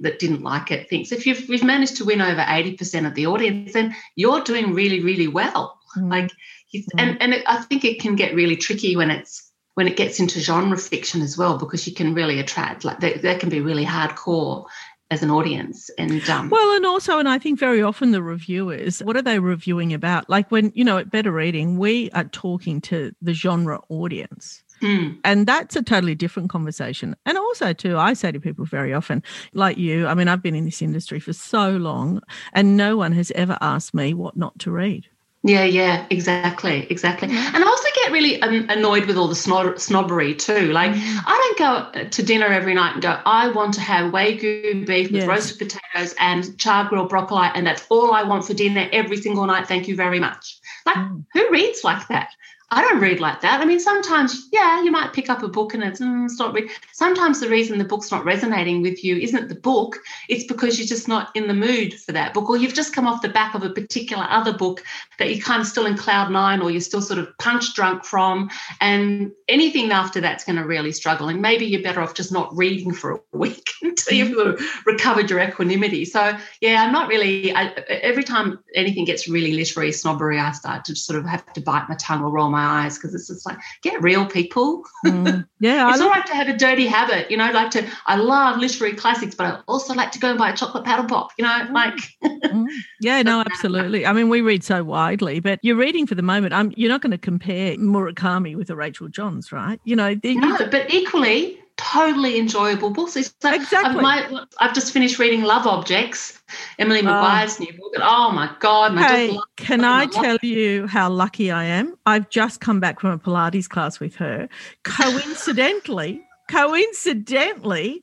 that 0.00 0.18
didn't 0.18 0.42
like 0.42 0.70
it 0.70 0.88
thinks? 0.88 1.12
If 1.12 1.26
you've, 1.26 1.48
you've 1.48 1.62
managed 1.62 1.96
to 1.98 2.04
win 2.04 2.20
over 2.20 2.40
80% 2.40 3.06
of 3.06 3.14
the 3.14 3.26
audience, 3.26 3.74
then 3.74 3.94
you're 4.14 4.40
doing 4.40 4.72
really, 4.72 5.02
really 5.02 5.28
well. 5.28 5.78
Mm. 5.96 6.10
Like, 6.10 6.32
mm. 6.74 6.84
and, 6.98 7.20
and 7.20 7.34
it, 7.34 7.44
I 7.46 7.58
think 7.62 7.84
it 7.84 8.00
can 8.00 8.16
get 8.16 8.34
really 8.34 8.56
tricky 8.56 8.96
when 8.96 9.10
it's 9.10 9.42
when 9.74 9.86
it 9.86 9.98
gets 9.98 10.20
into 10.20 10.40
genre 10.40 10.78
fiction 10.78 11.20
as 11.20 11.36
well, 11.36 11.58
because 11.58 11.86
you 11.86 11.92
can 11.92 12.14
really 12.14 12.40
attract, 12.40 12.82
like, 12.82 12.98
they, 12.98 13.18
they 13.18 13.36
can 13.36 13.50
be 13.50 13.60
really 13.60 13.84
hardcore 13.84 14.64
as 15.10 15.22
an 15.22 15.30
audience 15.30 15.88
and 15.98 16.28
um, 16.28 16.50
well 16.50 16.76
and 16.76 16.84
also 16.84 17.18
and 17.18 17.28
i 17.28 17.38
think 17.38 17.58
very 17.58 17.82
often 17.82 18.10
the 18.10 18.22
reviewers 18.22 19.00
what 19.04 19.16
are 19.16 19.22
they 19.22 19.38
reviewing 19.38 19.94
about 19.94 20.28
like 20.28 20.50
when 20.50 20.72
you 20.74 20.84
know 20.84 20.98
at 20.98 21.10
better 21.10 21.30
reading 21.30 21.78
we 21.78 22.10
are 22.10 22.24
talking 22.24 22.80
to 22.80 23.12
the 23.22 23.32
genre 23.32 23.80
audience 23.88 24.62
Mm. 24.82 25.18
And 25.24 25.46
that's 25.46 25.76
a 25.76 25.82
totally 25.82 26.14
different 26.14 26.50
conversation. 26.50 27.16
And 27.24 27.38
also, 27.38 27.72
too, 27.72 27.96
I 27.96 28.12
say 28.12 28.32
to 28.32 28.40
people 28.40 28.64
very 28.64 28.92
often, 28.92 29.22
like 29.54 29.78
you, 29.78 30.06
I 30.06 30.14
mean, 30.14 30.28
I've 30.28 30.42
been 30.42 30.54
in 30.54 30.64
this 30.64 30.82
industry 30.82 31.20
for 31.20 31.32
so 31.32 31.70
long, 31.70 32.20
and 32.52 32.76
no 32.76 32.96
one 32.96 33.12
has 33.12 33.30
ever 33.32 33.56
asked 33.60 33.94
me 33.94 34.14
what 34.14 34.36
not 34.36 34.58
to 34.60 34.70
read. 34.70 35.06
Yeah, 35.46 35.62
yeah, 35.62 36.06
exactly, 36.10 36.88
exactly. 36.90 37.28
And 37.28 37.56
I 37.56 37.62
also 37.62 37.88
get 37.94 38.10
really 38.10 38.40
annoyed 38.40 39.06
with 39.06 39.16
all 39.16 39.28
the 39.28 39.36
snob- 39.36 39.78
snobbery 39.78 40.34
too. 40.34 40.72
Like, 40.72 40.90
mm. 40.90 41.20
I 41.24 41.54
don't 41.56 41.94
go 41.94 42.08
to 42.08 42.22
dinner 42.22 42.46
every 42.46 42.74
night 42.74 42.94
and 42.94 43.02
go, 43.02 43.20
I 43.24 43.48
want 43.50 43.74
to 43.74 43.80
have 43.80 44.12
Wagyu 44.12 44.84
beef 44.84 45.12
with 45.12 45.22
yes. 45.22 45.28
roasted 45.28 45.58
potatoes 45.58 46.16
and 46.18 46.58
char 46.58 46.88
grilled 46.88 47.10
broccoli, 47.10 47.48
and 47.54 47.64
that's 47.64 47.86
all 47.90 48.12
I 48.12 48.24
want 48.24 48.44
for 48.44 48.54
dinner 48.54 48.88
every 48.92 49.18
single 49.18 49.46
night. 49.46 49.68
Thank 49.68 49.86
you 49.86 49.94
very 49.94 50.18
much. 50.18 50.58
Like, 50.84 50.96
mm. 50.96 51.24
who 51.32 51.48
reads 51.50 51.84
like 51.84 52.08
that? 52.08 52.30
I 52.72 52.82
don't 52.82 53.00
read 53.00 53.20
like 53.20 53.42
that. 53.42 53.60
I 53.60 53.64
mean, 53.64 53.78
sometimes, 53.78 54.48
yeah, 54.50 54.82
you 54.82 54.90
might 54.90 55.12
pick 55.12 55.30
up 55.30 55.44
a 55.44 55.48
book 55.48 55.74
and 55.74 55.84
it's, 55.84 56.00
mm, 56.00 56.24
it's 56.24 56.36
not. 56.36 56.52
Re- 56.52 56.68
sometimes 56.92 57.38
the 57.38 57.48
reason 57.48 57.78
the 57.78 57.84
book's 57.84 58.10
not 58.10 58.24
resonating 58.24 58.82
with 58.82 59.04
you 59.04 59.16
isn't 59.16 59.48
the 59.48 59.54
book; 59.54 60.00
it's 60.28 60.44
because 60.44 60.76
you're 60.76 60.88
just 60.88 61.06
not 61.06 61.30
in 61.36 61.46
the 61.46 61.54
mood 61.54 61.94
for 61.94 62.10
that 62.10 62.34
book, 62.34 62.50
or 62.50 62.56
you've 62.56 62.74
just 62.74 62.92
come 62.92 63.06
off 63.06 63.22
the 63.22 63.28
back 63.28 63.54
of 63.54 63.62
a 63.62 63.70
particular 63.70 64.26
other 64.28 64.52
book 64.52 64.82
that 65.20 65.32
you're 65.32 65.44
kind 65.44 65.60
of 65.60 65.68
still 65.68 65.86
in 65.86 65.96
cloud 65.96 66.32
nine, 66.32 66.60
or 66.60 66.72
you're 66.72 66.80
still 66.80 67.00
sort 67.00 67.20
of 67.20 67.28
punch 67.38 67.72
drunk 67.74 68.04
from, 68.04 68.50
and 68.80 69.30
anything 69.46 69.92
after 69.92 70.20
that's 70.20 70.42
going 70.42 70.56
to 70.56 70.66
really 70.66 70.90
struggle. 70.90 71.28
And 71.28 71.40
maybe 71.40 71.66
you're 71.66 71.82
better 71.82 72.00
off 72.00 72.14
just 72.14 72.32
not 72.32 72.56
reading 72.56 72.92
for 72.92 73.12
a 73.12 73.20
week 73.36 73.68
until 73.80 74.12
you've 74.12 74.34
sort 74.34 74.48
of 74.48 74.60
recovered 74.84 75.30
your 75.30 75.38
equanimity. 75.40 76.04
So, 76.04 76.36
yeah, 76.60 76.82
I'm 76.82 76.92
not 76.92 77.08
really. 77.08 77.54
I, 77.54 77.66
every 77.88 78.24
time 78.24 78.58
anything 78.74 79.04
gets 79.04 79.28
really 79.28 79.52
literary 79.52 79.92
snobbery, 79.92 80.40
I 80.40 80.50
start 80.50 80.84
to 80.86 80.96
sort 80.96 81.16
of 81.20 81.26
have 81.26 81.52
to 81.52 81.60
bite 81.60 81.88
my 81.88 81.94
tongue 81.94 82.24
or 82.24 82.30
roll 82.30 82.50
my 82.50 82.55
my 82.56 82.84
eyes 82.84 82.96
because 82.96 83.14
it's 83.14 83.28
just 83.28 83.46
like 83.46 83.58
get 83.82 84.00
real 84.02 84.26
people. 84.26 84.82
Mm. 85.04 85.46
Yeah, 85.60 85.90
it's 85.92 86.00
all 86.00 86.10
right 86.10 86.26
to 86.26 86.34
have 86.34 86.48
a 86.48 86.56
dirty 86.56 86.86
habit, 86.86 87.30
you 87.30 87.36
know. 87.36 87.50
Like 87.52 87.70
to, 87.72 87.86
I 88.06 88.16
love 88.16 88.58
literary 88.58 88.94
classics, 88.94 89.34
but 89.34 89.46
I 89.46 89.60
also 89.68 89.94
like 89.94 90.10
to 90.12 90.18
go 90.18 90.30
and 90.30 90.38
buy 90.38 90.50
a 90.50 90.56
chocolate 90.56 90.84
paddle 90.84 91.06
pop, 91.06 91.30
you 91.38 91.44
know. 91.44 91.50
Mm. 91.50 91.72
Like, 91.72 91.98
mm. 92.24 92.66
yeah, 93.00 93.22
no, 93.22 93.40
absolutely. 93.40 94.06
I 94.06 94.12
mean, 94.12 94.28
we 94.28 94.40
read 94.40 94.64
so 94.64 94.82
widely, 94.82 95.40
but 95.40 95.58
you're 95.62 95.76
reading 95.76 96.06
for 96.06 96.14
the 96.14 96.22
moment. 96.22 96.54
I'm, 96.54 96.72
you're 96.76 96.90
not 96.90 97.02
going 97.02 97.12
to 97.12 97.18
compare 97.18 97.76
Murakami 97.76 98.56
with 98.56 98.70
a 98.70 98.76
Rachel 98.76 99.08
Johns, 99.08 99.52
right? 99.52 99.80
You 99.84 99.96
know, 99.96 100.18
no, 100.24 100.58
but 100.70 100.92
equally, 100.92 101.60
totally 101.76 102.38
enjoyable 102.38 102.90
books. 102.90 103.12
So 103.12 103.20
exactly. 103.20 103.78
I've, 103.78 104.30
my, 104.30 104.44
I've, 104.58 104.74
just 104.74 104.92
finished 104.92 105.18
reading 105.18 105.42
Love 105.42 105.66
Objects, 105.66 106.40
Emily 106.78 107.00
ah. 107.00 107.04
Maguire's 107.04 107.60
new 107.60 107.72
book. 107.72 107.92
And 107.94 108.02
oh 108.04 108.30
my 108.30 108.54
God. 108.60 108.96
Hey, 108.98 109.38
can 109.56 109.84
I 109.84 110.06
tell 110.06 110.38
you 110.42 110.86
how 110.86 111.10
lucky 111.10 111.50
I 111.50 111.64
am? 111.64 111.96
I've 112.06 112.28
just 112.30 112.60
come 112.60 112.80
back 112.80 113.00
from 113.00 113.10
a 113.10 113.18
Pilates 113.18 113.68
class 113.68 114.00
with 114.00 114.14
her. 114.16 114.48
Coincidentally, 114.84 116.22
coincidentally, 116.48 118.02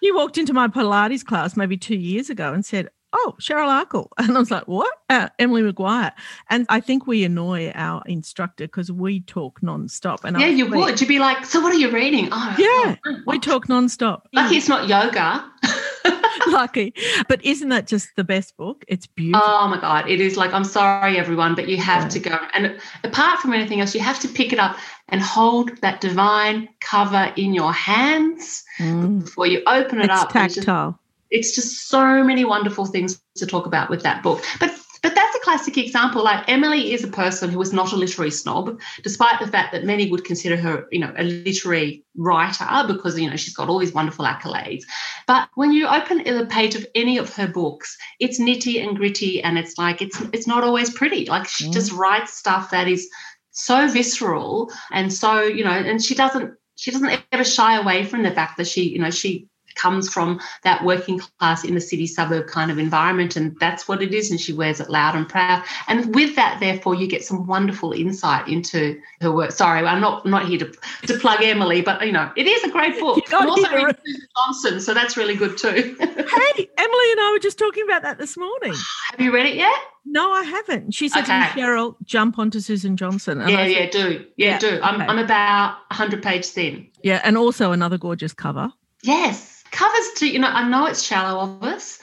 he 0.00 0.12
walked 0.12 0.38
into 0.38 0.52
my 0.52 0.68
Pilates 0.68 1.24
class 1.24 1.56
maybe 1.56 1.76
two 1.76 1.96
years 1.96 2.30
ago 2.30 2.52
and 2.52 2.64
said, 2.64 2.88
oh, 3.12 3.34
Cheryl 3.40 3.84
Akle. 3.84 4.08
And 4.18 4.36
I 4.36 4.40
was 4.40 4.50
like, 4.50 4.68
what? 4.68 4.92
Uh, 5.10 5.28
Emily 5.38 5.62
Maguire. 5.62 6.12
And 6.48 6.66
I 6.68 6.80
think 6.80 7.06
we 7.06 7.24
annoy 7.24 7.70
our 7.74 8.02
instructor 8.06 8.64
because 8.64 8.90
we 8.90 9.20
talk 9.20 9.60
nonstop. 9.60 10.24
And 10.24 10.40
yeah, 10.40 10.46
you 10.46 10.66
would. 10.66 11.00
You'd 11.00 11.08
be 11.08 11.18
like, 11.18 11.44
so 11.44 11.60
what 11.60 11.72
are 11.72 11.78
you 11.78 11.90
reading? 11.90 12.28
Oh, 12.30 12.54
yeah, 12.58 12.96
oh, 13.06 13.18
we 13.26 13.38
talk 13.38 13.66
nonstop. 13.66 14.22
Lucky 14.32 14.56
it's 14.56 14.68
not 14.68 14.88
yoga. 14.88 15.44
Lucky. 16.48 16.94
But 17.28 17.44
isn't 17.44 17.68
that 17.68 17.86
just 17.86 18.08
the 18.16 18.24
best 18.24 18.56
book? 18.56 18.84
It's 18.88 19.06
beautiful. 19.06 19.42
Oh 19.44 19.68
my 19.68 19.80
God. 19.80 20.08
It 20.08 20.20
is 20.20 20.36
like, 20.36 20.52
I'm 20.52 20.64
sorry, 20.64 21.18
everyone, 21.18 21.54
but 21.54 21.68
you 21.68 21.76
have 21.78 22.04
yeah. 22.04 22.08
to 22.08 22.18
go. 22.20 22.38
And 22.54 22.80
apart 23.04 23.40
from 23.40 23.52
anything 23.52 23.80
else, 23.80 23.94
you 23.94 24.00
have 24.00 24.18
to 24.20 24.28
pick 24.28 24.52
it 24.52 24.58
up 24.58 24.76
and 25.08 25.20
hold 25.20 25.76
that 25.82 26.00
divine 26.00 26.68
cover 26.80 27.32
in 27.36 27.54
your 27.54 27.72
hands 27.72 28.64
mm. 28.78 29.24
before 29.24 29.46
you 29.46 29.62
open 29.66 30.00
it 30.00 30.10
it's 30.10 30.22
up. 30.22 30.30
Tactile. 30.30 30.98
It's 31.32 31.54
just, 31.54 31.72
so 31.88 32.24
many 32.24 32.44
wonderful 32.44 32.86
things 32.86 33.20
to 33.36 33.46
talk 33.46 33.66
about 33.66 33.90
with 33.90 34.02
that 34.02 34.22
book. 34.22 34.42
But 34.58 34.70
but 35.02 35.16
that's 35.16 35.34
a 35.34 35.40
classic 35.40 35.76
example. 35.76 36.22
Like 36.22 36.48
Emily 36.48 36.92
is 36.92 37.02
a 37.02 37.08
person 37.08 37.50
who 37.50 37.60
is 37.60 37.72
not 37.72 37.92
a 37.92 37.96
literary 37.96 38.30
snob, 38.30 38.80
despite 39.02 39.40
the 39.40 39.48
fact 39.48 39.72
that 39.72 39.84
many 39.84 40.08
would 40.08 40.24
consider 40.24 40.56
her, 40.56 40.86
you 40.92 41.00
know, 41.00 41.12
a 41.18 41.24
literary 41.24 42.04
writer 42.16 42.84
because, 42.86 43.18
you 43.18 43.28
know, 43.28 43.36
she's 43.36 43.54
got 43.54 43.68
all 43.68 43.80
these 43.80 43.92
wonderful 43.92 44.24
accolades. 44.24 44.84
But 45.26 45.48
when 45.56 45.72
you 45.72 45.88
open 45.88 46.18
the 46.18 46.46
page 46.48 46.76
of 46.76 46.86
any 46.94 47.18
of 47.18 47.34
her 47.34 47.48
books, 47.48 47.98
it's 48.20 48.40
nitty 48.40 48.80
and 48.80 48.96
gritty 48.96 49.42
and 49.42 49.58
it's 49.58 49.76
like 49.76 50.00
it's 50.00 50.20
it's 50.32 50.46
not 50.46 50.62
always 50.62 50.88
pretty. 50.90 51.26
Like 51.26 51.48
she 51.48 51.66
mm. 51.66 51.72
just 51.72 51.90
writes 51.90 52.34
stuff 52.34 52.70
that 52.70 52.86
is 52.86 53.10
so 53.50 53.88
visceral 53.88 54.72
and 54.92 55.12
so, 55.12 55.42
you 55.42 55.64
know, 55.64 55.72
and 55.72 56.02
she 56.02 56.14
doesn't 56.14 56.54
she 56.76 56.92
doesn't 56.92 57.22
ever 57.32 57.44
shy 57.44 57.76
away 57.76 58.04
from 58.04 58.22
the 58.22 58.30
fact 58.30 58.56
that 58.56 58.68
she, 58.68 58.88
you 58.88 59.00
know, 59.00 59.10
she 59.10 59.48
comes 59.74 60.08
from 60.08 60.40
that 60.64 60.84
working 60.84 61.18
class 61.18 61.64
in 61.64 61.74
the 61.74 61.80
city 61.80 62.06
suburb 62.06 62.46
kind 62.46 62.70
of 62.70 62.78
environment 62.78 63.36
and 63.36 63.58
that's 63.58 63.88
what 63.88 64.02
it 64.02 64.12
is 64.12 64.30
and 64.30 64.40
she 64.40 64.52
wears 64.52 64.80
it 64.80 64.90
loud 64.90 65.14
and 65.14 65.28
proud 65.28 65.62
and 65.88 66.14
with 66.14 66.34
that 66.36 66.58
therefore 66.60 66.94
you 66.94 67.06
get 67.06 67.24
some 67.24 67.46
wonderful 67.46 67.92
insight 67.92 68.46
into 68.48 69.00
her 69.20 69.32
work 69.32 69.50
sorry 69.50 69.86
i'm 69.86 70.00
not 70.00 70.24
not 70.26 70.46
here 70.46 70.58
to, 70.58 70.72
to 71.06 71.18
plug 71.18 71.42
emily 71.42 71.80
but 71.80 72.04
you 72.04 72.12
know 72.12 72.30
it 72.36 72.46
is 72.46 72.62
a 72.64 72.70
great 72.70 72.98
book 72.98 73.22
i'm 73.32 73.48
also 73.48 73.70
reading 73.74 73.94
susan 74.04 74.28
johnson 74.36 74.80
so 74.80 74.94
that's 74.94 75.16
really 75.16 75.36
good 75.36 75.56
too 75.56 75.70
hey 76.00 76.68
emily 76.78 77.12
and 77.12 77.20
i 77.20 77.30
were 77.32 77.38
just 77.38 77.58
talking 77.58 77.84
about 77.84 78.02
that 78.02 78.18
this 78.18 78.36
morning 78.36 78.74
have 79.10 79.20
you 79.20 79.32
read 79.32 79.46
it 79.46 79.56
yet 79.56 79.74
no, 80.04 80.32
I 80.32 80.42
haven't. 80.42 80.94
She 80.94 81.08
said 81.08 81.22
okay. 81.22 81.48
to 81.48 81.54
me, 81.54 81.62
Cheryl, 81.62 81.94
jump 82.02 82.36
onto 82.36 82.58
Susan 82.58 82.96
Johnson. 82.96 83.40
And 83.40 83.50
yeah, 83.50 83.56
said, 83.58 83.70
yeah, 83.70 83.90
do. 83.90 84.26
Yeah, 84.36 84.46
yeah 84.50 84.58
do. 84.58 84.80
I'm, 84.82 84.96
okay. 84.96 85.04
I'm 85.04 85.18
about 85.18 85.76
100 85.90 86.20
pages 86.20 86.50
thin. 86.50 86.88
Yeah, 87.04 87.20
and 87.22 87.38
also 87.38 87.70
another 87.70 87.98
gorgeous 87.98 88.32
cover. 88.32 88.72
Yes 89.04 89.51
covers 89.72 90.10
to 90.16 90.28
you 90.28 90.38
know 90.38 90.48
i 90.48 90.68
know 90.68 90.86
it's 90.86 91.02
shallow 91.02 91.40
of 91.40 91.62
us 91.62 91.98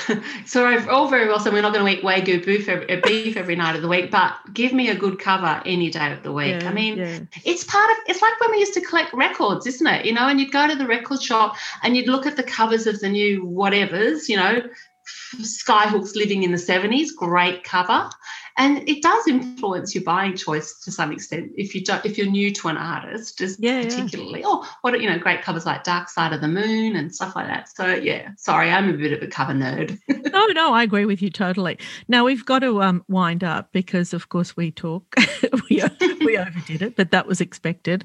so 0.46 0.66
I've 0.66 0.88
all 0.88 1.08
very 1.08 1.28
well 1.28 1.40
said 1.40 1.52
we're 1.52 1.62
not 1.62 1.74
going 1.74 1.84
to 1.84 1.98
eat 1.98 2.04
wagyu 2.04 2.44
beef 2.44 2.68
every, 2.68 2.90
uh, 2.90 3.00
beef 3.04 3.36
every 3.36 3.56
night 3.56 3.74
of 3.74 3.82
the 3.82 3.88
week, 3.88 4.10
but 4.10 4.32
give 4.52 4.72
me 4.72 4.88
a 4.90 4.94
good 4.94 5.18
cover 5.18 5.60
any 5.66 5.90
day 5.90 6.12
of 6.12 6.22
the 6.22 6.32
week. 6.32 6.62
Yeah, 6.62 6.68
I 6.68 6.72
mean, 6.72 6.98
yeah. 6.98 7.18
it's 7.44 7.64
part 7.64 7.90
of 7.90 7.96
it's 8.06 8.22
like 8.22 8.40
when 8.40 8.52
we 8.52 8.58
used 8.58 8.74
to 8.74 8.80
collect 8.80 9.12
records, 9.12 9.66
isn't 9.66 9.86
it? 9.86 10.06
You 10.06 10.12
know, 10.12 10.28
and 10.28 10.38
you'd 10.38 10.52
go 10.52 10.68
to 10.68 10.76
the 10.76 10.86
record 10.86 11.20
shop 11.20 11.56
and 11.82 11.96
you'd 11.96 12.08
look 12.08 12.26
at 12.26 12.36
the 12.36 12.42
covers 12.42 12.86
of 12.86 13.00
the 13.00 13.08
new 13.08 13.44
whatevers, 13.44 14.28
you 14.28 14.36
know, 14.36 14.62
Skyhooks 15.40 16.14
Living 16.14 16.44
in 16.44 16.52
the 16.52 16.58
70s, 16.58 17.08
great 17.16 17.64
cover 17.64 18.08
and 18.62 18.88
it 18.88 19.02
does 19.02 19.26
influence 19.26 19.92
your 19.92 20.04
buying 20.04 20.36
choice 20.36 20.78
to 20.78 20.92
some 20.92 21.10
extent 21.10 21.50
if 21.56 21.74
you 21.74 21.82
don't 21.82 22.04
if 22.06 22.16
you're 22.16 22.28
new 22.28 22.52
to 22.52 22.68
an 22.68 22.76
artist 22.76 23.38
just 23.38 23.58
yeah, 23.60 23.82
particularly. 23.82 24.40
Yeah. 24.40 24.46
or 24.46 24.64
what 24.82 25.00
you 25.00 25.10
know 25.10 25.18
great 25.18 25.42
covers 25.42 25.66
like 25.66 25.82
dark 25.82 26.08
side 26.08 26.32
of 26.32 26.40
the 26.40 26.48
moon 26.48 26.94
and 26.94 27.12
stuff 27.12 27.34
like 27.34 27.48
that. 27.48 27.68
So 27.68 27.86
yeah 27.88 28.30
sorry 28.36 28.70
i'm 28.70 28.88
a 28.88 28.96
bit 28.96 29.12
of 29.12 29.22
a 29.22 29.26
cover 29.26 29.52
nerd. 29.52 29.98
No 30.32 30.46
no 30.50 30.72
i 30.72 30.82
agree 30.84 31.04
with 31.04 31.20
you 31.20 31.30
totally. 31.30 31.78
Now 32.06 32.24
we've 32.24 32.46
got 32.46 32.60
to 32.60 32.82
um, 32.82 33.04
wind 33.08 33.42
up 33.42 33.72
because 33.72 34.14
of 34.14 34.28
course 34.28 34.56
we 34.56 34.70
talk. 34.70 35.14
We, 35.68 35.82
we 36.24 36.38
overdid 36.38 36.82
it 36.82 36.96
but 36.96 37.10
that 37.10 37.26
was 37.26 37.40
expected. 37.40 38.04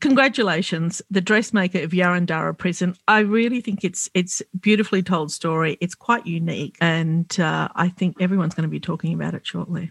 Congratulations 0.00 1.02
the 1.10 1.20
dressmaker 1.20 1.80
of 1.80 1.90
Yarrandarrah 1.90 2.56
prison. 2.56 2.96
I 3.06 3.20
really 3.20 3.60
think 3.60 3.84
it's 3.84 4.08
it's 4.14 4.42
beautifully 4.58 5.02
told 5.02 5.30
story. 5.30 5.76
It's 5.80 5.94
quite 5.94 6.26
unique 6.26 6.76
and 6.80 7.38
uh, 7.38 7.68
i 7.74 7.88
think 7.88 8.16
everyone's 8.20 8.54
going 8.54 8.62
to 8.62 8.68
be 8.68 8.80
talking 8.80 9.12
about 9.12 9.34
it 9.34 9.46
shortly 9.46 9.90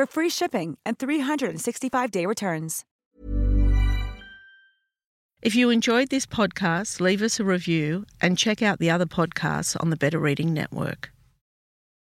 for 0.00 0.06
free 0.06 0.30
shipping 0.30 0.78
and 0.86 0.98
365-day 0.98 2.24
returns. 2.24 2.86
If 5.42 5.54
you 5.54 5.68
enjoyed 5.68 6.08
this 6.08 6.24
podcast, 6.24 7.00
leave 7.00 7.20
us 7.20 7.38
a 7.38 7.44
review 7.44 8.06
and 8.18 8.38
check 8.38 8.62
out 8.62 8.78
the 8.78 8.90
other 8.90 9.04
podcasts 9.04 9.76
on 9.78 9.90
the 9.90 9.96
Better 9.96 10.18
Reading 10.18 10.54
Network. 10.54 11.12